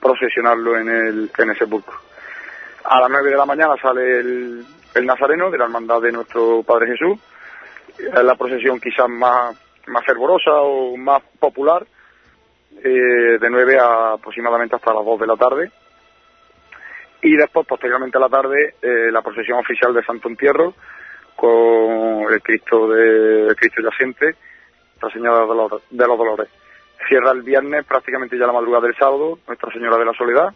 procesionarlo 0.00 0.78
en 0.78 0.88
el, 0.88 1.30
en 1.36 1.50
el 1.50 1.58
sepulcro. 1.58 1.96
A 2.84 3.00
las 3.00 3.10
nueve 3.10 3.30
de 3.30 3.36
la 3.36 3.46
mañana 3.46 3.76
sale 3.80 4.20
el, 4.20 4.64
el 4.94 5.06
Nazareno 5.06 5.50
de 5.50 5.58
la 5.58 5.64
hermandad 5.64 6.00
de 6.00 6.12
nuestro 6.12 6.62
Padre 6.62 6.88
Jesús, 6.88 7.18
es 7.98 8.24
la 8.24 8.34
procesión 8.34 8.80
quizás 8.80 9.08
más, 9.08 9.56
más 9.86 10.04
fervorosa 10.04 10.52
o 10.52 10.96
más 10.96 11.22
popular, 11.38 11.86
eh, 12.82 13.38
de 13.38 13.50
9 13.50 13.78
a 13.78 14.12
aproximadamente 14.12 14.76
hasta 14.76 14.94
las 14.94 15.04
2 15.04 15.20
de 15.20 15.26
la 15.26 15.36
tarde. 15.36 15.70
Y 17.22 17.36
después, 17.36 17.66
posteriormente 17.66 18.16
a 18.16 18.20
la 18.20 18.28
tarde, 18.28 18.74
eh, 18.80 19.10
la 19.10 19.22
procesión 19.22 19.58
oficial 19.58 19.92
de 19.92 20.04
Santo 20.04 20.28
Entierro 20.28 20.74
con 21.36 22.32
el 22.32 22.42
Cristo 22.42 22.88
de 22.88 23.48
el 23.48 23.56
Cristo 23.56 23.82
yacente, 23.82 24.36
Nuestra 25.00 25.10
Señora 25.10 25.40
de 25.40 25.54
los, 25.54 25.82
de 25.90 26.06
los 26.06 26.18
Dolores. 26.18 26.48
Cierra 27.08 27.32
el 27.32 27.42
viernes, 27.42 27.84
prácticamente 27.86 28.38
ya 28.38 28.46
la 28.46 28.52
madrugada 28.52 28.86
del 28.86 28.96
sábado, 28.96 29.38
Nuestra 29.46 29.72
Señora 29.72 29.96
de 29.96 30.04
la 30.04 30.12
Soledad, 30.12 30.52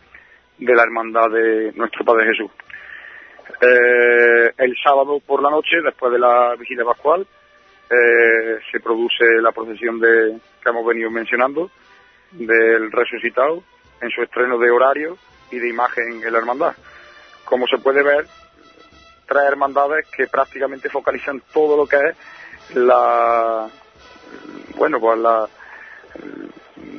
de 0.58 0.74
la 0.74 0.82
Hermandad 0.82 1.30
de 1.30 1.72
Nuestro 1.74 2.04
Padre 2.04 2.26
Jesús. 2.26 2.50
Eh, 3.60 4.52
el 4.58 4.74
sábado 4.82 5.20
por 5.26 5.42
la 5.42 5.50
noche, 5.50 5.80
después 5.82 6.12
de 6.12 6.18
la 6.18 6.54
vigilia 6.58 6.84
pascual, 6.84 7.26
eh, 7.90 8.58
se 8.70 8.80
produce 8.80 9.24
la 9.40 9.52
procesión 9.52 9.98
de, 10.00 10.38
que 10.62 10.70
hemos 10.70 10.86
venido 10.86 11.10
mencionando, 11.10 11.70
del 12.32 12.90
resucitado 12.90 13.62
en 14.00 14.10
su 14.10 14.22
estreno 14.22 14.58
de 14.58 14.70
horario 14.70 15.16
y 15.50 15.58
de 15.58 15.68
imagen 15.68 16.22
en 16.22 16.32
la 16.32 16.38
hermandad. 16.38 16.74
Como 17.44 17.66
se 17.66 17.78
puede 17.78 18.02
ver, 18.02 18.26
tres 19.26 19.42
hermandades 19.44 20.06
que 20.08 20.26
prácticamente 20.26 20.88
focalizan 20.88 21.42
todo 21.52 21.76
lo 21.76 21.86
que 21.86 21.96
es 21.96 22.76
la 22.76 23.68
bueno 24.76 25.00
pues 25.00 25.18
la 25.18 25.48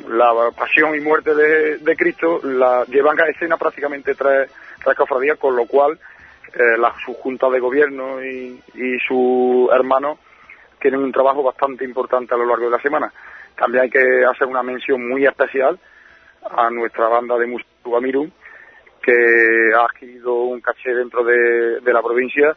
la 0.10 0.52
pasión 0.56 0.96
y 0.96 1.00
muerte 1.00 1.34
de, 1.34 1.78
de 1.78 1.96
Cristo 1.96 2.40
la 2.44 2.86
llevan 2.86 3.20
a 3.20 3.28
escena 3.28 3.58
prácticamente 3.58 4.14
tres, 4.14 4.52
tres 4.84 4.96
cofradías 4.96 5.40
con 5.40 5.56
lo 5.56 5.66
cual 5.66 6.00
eh, 6.54 6.78
la 6.78 6.94
su 7.04 7.14
junta 7.16 7.50
de 7.50 7.60
gobierno 7.60 8.24
y, 8.24 8.62
y 8.76 8.98
sus 9.08 9.72
hermanos 9.72 10.20
tienen 10.80 11.02
un 11.02 11.12
trabajo 11.12 11.42
bastante 11.42 11.84
importante 11.84 12.36
a 12.36 12.38
lo 12.38 12.46
largo 12.46 12.66
de 12.66 12.72
la 12.72 12.82
semana 12.82 13.12
también 13.58 13.86
hay 13.86 13.90
que 13.90 14.26
hacer 14.30 14.48
una 14.48 14.62
mención 14.62 15.08
muy 15.08 15.26
especial 15.26 15.80
a 16.50 16.70
nuestra 16.70 17.08
banda 17.08 17.38
de 17.38 17.48
música 17.48 17.75
Que 19.02 19.72
ha 19.76 19.86
adquirido 19.86 20.34
un 20.34 20.62
caché 20.62 20.94
dentro 20.94 21.24
de, 21.24 21.80
de 21.82 21.94
la 21.94 22.02
provincia, 22.02 22.56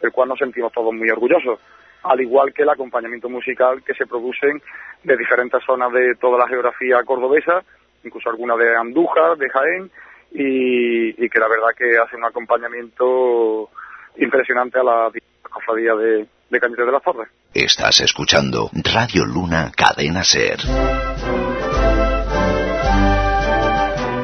del 0.00 0.12
cual 0.12 0.30
nos 0.30 0.38
sentimos 0.38 0.72
todos 0.72 0.94
muy 0.94 1.10
orgullosos, 1.10 1.60
al 2.02 2.20
igual 2.20 2.52
que 2.54 2.62
el 2.62 2.70
acompañamiento 2.70 3.28
musical 3.28 3.82
que 3.84 3.94
se 3.94 4.06
producen 4.06 4.62
de 5.04 5.16
diferentes 5.16 5.62
zonas 5.64 5.92
de 5.92 6.14
toda 6.20 6.38
la 6.38 6.48
geografía 6.48 7.02
cordobesa, 7.04 7.62
incluso 8.04 8.30
algunas 8.30 8.58
de 8.58 8.76
Andújar, 8.76 9.36
de 9.36 9.50
Jaén, 9.50 9.90
y, 10.32 11.28
que 11.28 11.38
la 11.38 11.48
verdad 11.48 11.68
que 11.76 11.98
hace 11.98 12.16
un 12.16 12.24
acompañamiento 12.24 13.68
impresionante 14.16 14.78
a 14.78 14.84
la 14.84 15.10
cofradía 15.42 15.94
de, 15.94 16.26
de 16.48 16.60
Cañete 16.60 16.84
de 16.84 16.92
la 16.92 17.00
Torres. 17.00 17.28
Estás 17.52 18.00
escuchando 18.00 18.70
Radio 18.72 19.24
Luna 19.24 19.72
Cadena 19.76 20.22
Ser. 20.22 20.58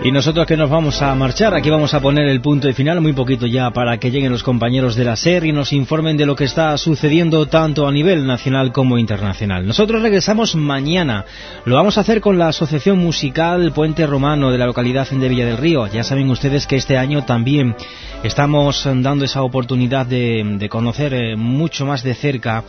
Y 0.06 0.12
nosotros 0.12 0.46
que 0.46 0.56
nos 0.56 0.70
vamos 0.70 1.02
a 1.02 1.12
marchar, 1.16 1.52
aquí 1.52 1.68
vamos 1.68 1.92
a 1.92 1.98
poner 1.98 2.28
el 2.28 2.40
punto 2.40 2.68
de 2.68 2.74
final, 2.74 3.00
muy 3.00 3.12
poquito 3.12 3.44
ya, 3.44 3.72
para 3.72 3.98
que 3.98 4.12
lleguen 4.12 4.30
los 4.30 4.44
compañeros 4.44 4.94
de 4.94 5.04
la 5.04 5.16
SER 5.16 5.44
y 5.44 5.50
nos 5.50 5.72
informen 5.72 6.16
de 6.16 6.24
lo 6.24 6.36
que 6.36 6.44
está 6.44 6.78
sucediendo 6.78 7.46
tanto 7.46 7.88
a 7.88 7.90
nivel 7.90 8.24
nacional 8.24 8.70
como 8.70 8.98
internacional. 8.98 9.66
Nosotros 9.66 10.02
regresamos 10.02 10.54
mañana, 10.54 11.24
lo 11.64 11.74
vamos 11.74 11.98
a 11.98 12.02
hacer 12.02 12.20
con 12.20 12.38
la 12.38 12.46
Asociación 12.46 12.98
Musical 12.98 13.72
Puente 13.72 14.06
Romano 14.06 14.52
de 14.52 14.58
la 14.58 14.66
localidad 14.66 15.08
de 15.10 15.28
Villa 15.28 15.44
del 15.44 15.56
Río. 15.56 15.88
Ya 15.88 16.04
saben 16.04 16.30
ustedes 16.30 16.68
que 16.68 16.76
este 16.76 16.96
año 16.96 17.24
también 17.24 17.74
estamos 18.22 18.84
dando 18.84 19.24
esa 19.24 19.42
oportunidad 19.42 20.06
de, 20.06 20.56
de 20.56 20.68
conocer 20.68 21.14
eh, 21.14 21.34
mucho 21.34 21.84
más 21.84 22.04
de 22.04 22.14
cerca 22.14 22.62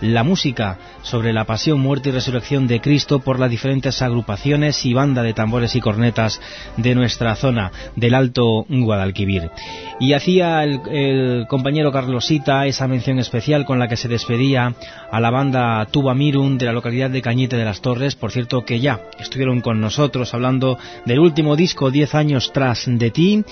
la 0.00 0.22
música 0.22 0.78
sobre 1.02 1.32
la 1.32 1.44
pasión, 1.44 1.80
muerte 1.80 2.08
y 2.08 2.12
resurrección 2.12 2.66
de 2.66 2.80
Cristo 2.80 3.20
por 3.20 3.38
las 3.38 3.50
diferentes 3.50 4.02
agrupaciones 4.02 4.84
y 4.84 4.94
banda 4.94 5.22
de 5.22 5.34
tambores 5.34 5.74
y 5.74 5.80
cornetas 5.80 6.40
de 6.76 6.94
nuestra 6.94 7.34
zona 7.36 7.72
del 7.96 8.14
Alto 8.14 8.64
Guadalquivir. 8.68 9.50
Y 9.98 10.14
hacía 10.14 10.64
el, 10.64 11.46
compañero 11.48 11.92
Carlosita 11.92 12.66
esa 12.66 12.88
mención 12.88 13.18
especial 13.18 13.64
con 13.64 13.78
la 13.78 13.88
que 13.88 13.96
se 13.96 14.08
despedía 14.08 14.74
a 15.10 15.20
la 15.20 15.30
banda 15.30 15.86
Tuba 15.90 16.14
Mirum 16.14 16.58
de 16.58 16.66
la 16.66 16.72
localidad 16.72 17.10
de 17.10 17.22
Cañete 17.22 17.56
de 17.56 17.64
las 17.64 17.80
Torres, 17.80 18.14
por 18.14 18.30
cierto 18.30 18.64
que 18.64 18.80
ya 18.80 19.00
estuvieron 19.18 19.60
con 19.60 19.80
nosotros 19.80 20.32
hablando 20.34 20.78
del 21.04 21.18
último 21.18 21.56
disco 21.56 21.90
10 21.90 22.14
años 22.14 22.52
tras 22.52 22.84
de 22.86 23.10
ti 23.10 23.44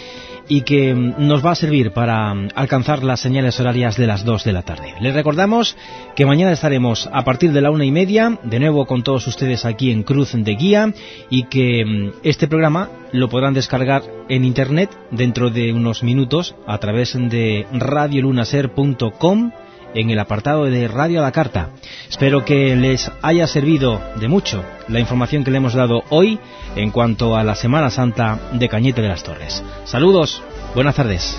y 0.49 0.63
que 0.63 0.95
nos 0.95 1.45
va 1.45 1.53
a 1.53 1.57
servir 1.57 1.93
para 1.93 2.31
alcanzar 2.55 3.03
las 3.03 3.21
señales 3.21 3.59
horarias 3.61 3.97
de 3.97 4.07
las 4.07 4.25
2 4.25 4.45
de 4.45 4.53
la 4.53 4.63
tarde. 4.63 4.95
Les 5.01 5.15
recordamos 5.15 5.77
que 6.17 6.27
mañana 6.27 6.53
estaremos 6.53 7.09
a 7.13 7.25
partir 7.25 7.53
de 7.53 7.61
la 7.61 7.71
una 7.71 7.85
y 7.85 7.91
media, 7.91 8.39
de 8.43 8.61
nuevo 8.61 8.87
con 8.87 9.03
todos 9.03 9.27
ustedes 9.27 9.65
aquí 9.65 9.91
en 9.91 10.03
Cruz 10.03 10.33
de 10.33 10.55
Guía, 10.55 10.93
y 11.31 11.45
que 11.45 12.13
este 12.23 12.49
programa 12.49 12.89
lo 13.13 13.29
podrán 13.29 13.55
descargar 13.55 14.03
en 14.29 14.45
internet 14.45 14.91
dentro 15.11 15.51
de 15.51 15.73
unos 15.73 16.03
minutos 16.03 16.55
a 16.67 16.79
través 16.79 17.15
de 17.15 17.67
radiolunaser.com 17.73 19.53
en 19.95 20.11
el 20.11 20.19
apartado 20.19 20.65
de 20.65 20.89
Radio 20.89 21.21
a 21.21 21.23
la 21.23 21.33
Carta. 21.33 21.71
Espero 22.09 22.45
que 22.45 22.77
les 22.77 23.11
haya 23.23 23.47
servido 23.47 24.01
de 24.17 24.29
mucho 24.29 24.65
la 24.89 25.01
información 25.01 25.45
que 25.45 25.51
le 25.51 25.59
hemos 25.59 25.75
dado 25.75 26.03
hoy 26.11 26.39
en 26.77 26.91
cuanto 26.91 27.37
a 27.37 27.45
la 27.45 27.55
Semana 27.55 27.91
Santa 27.91 28.39
de 28.53 28.69
Cañete 28.69 29.03
de 29.03 29.09
las 29.09 29.23
Torres. 29.23 29.63
Saludos, 29.85 30.43
buenas 30.75 30.95
tardes. 30.95 31.39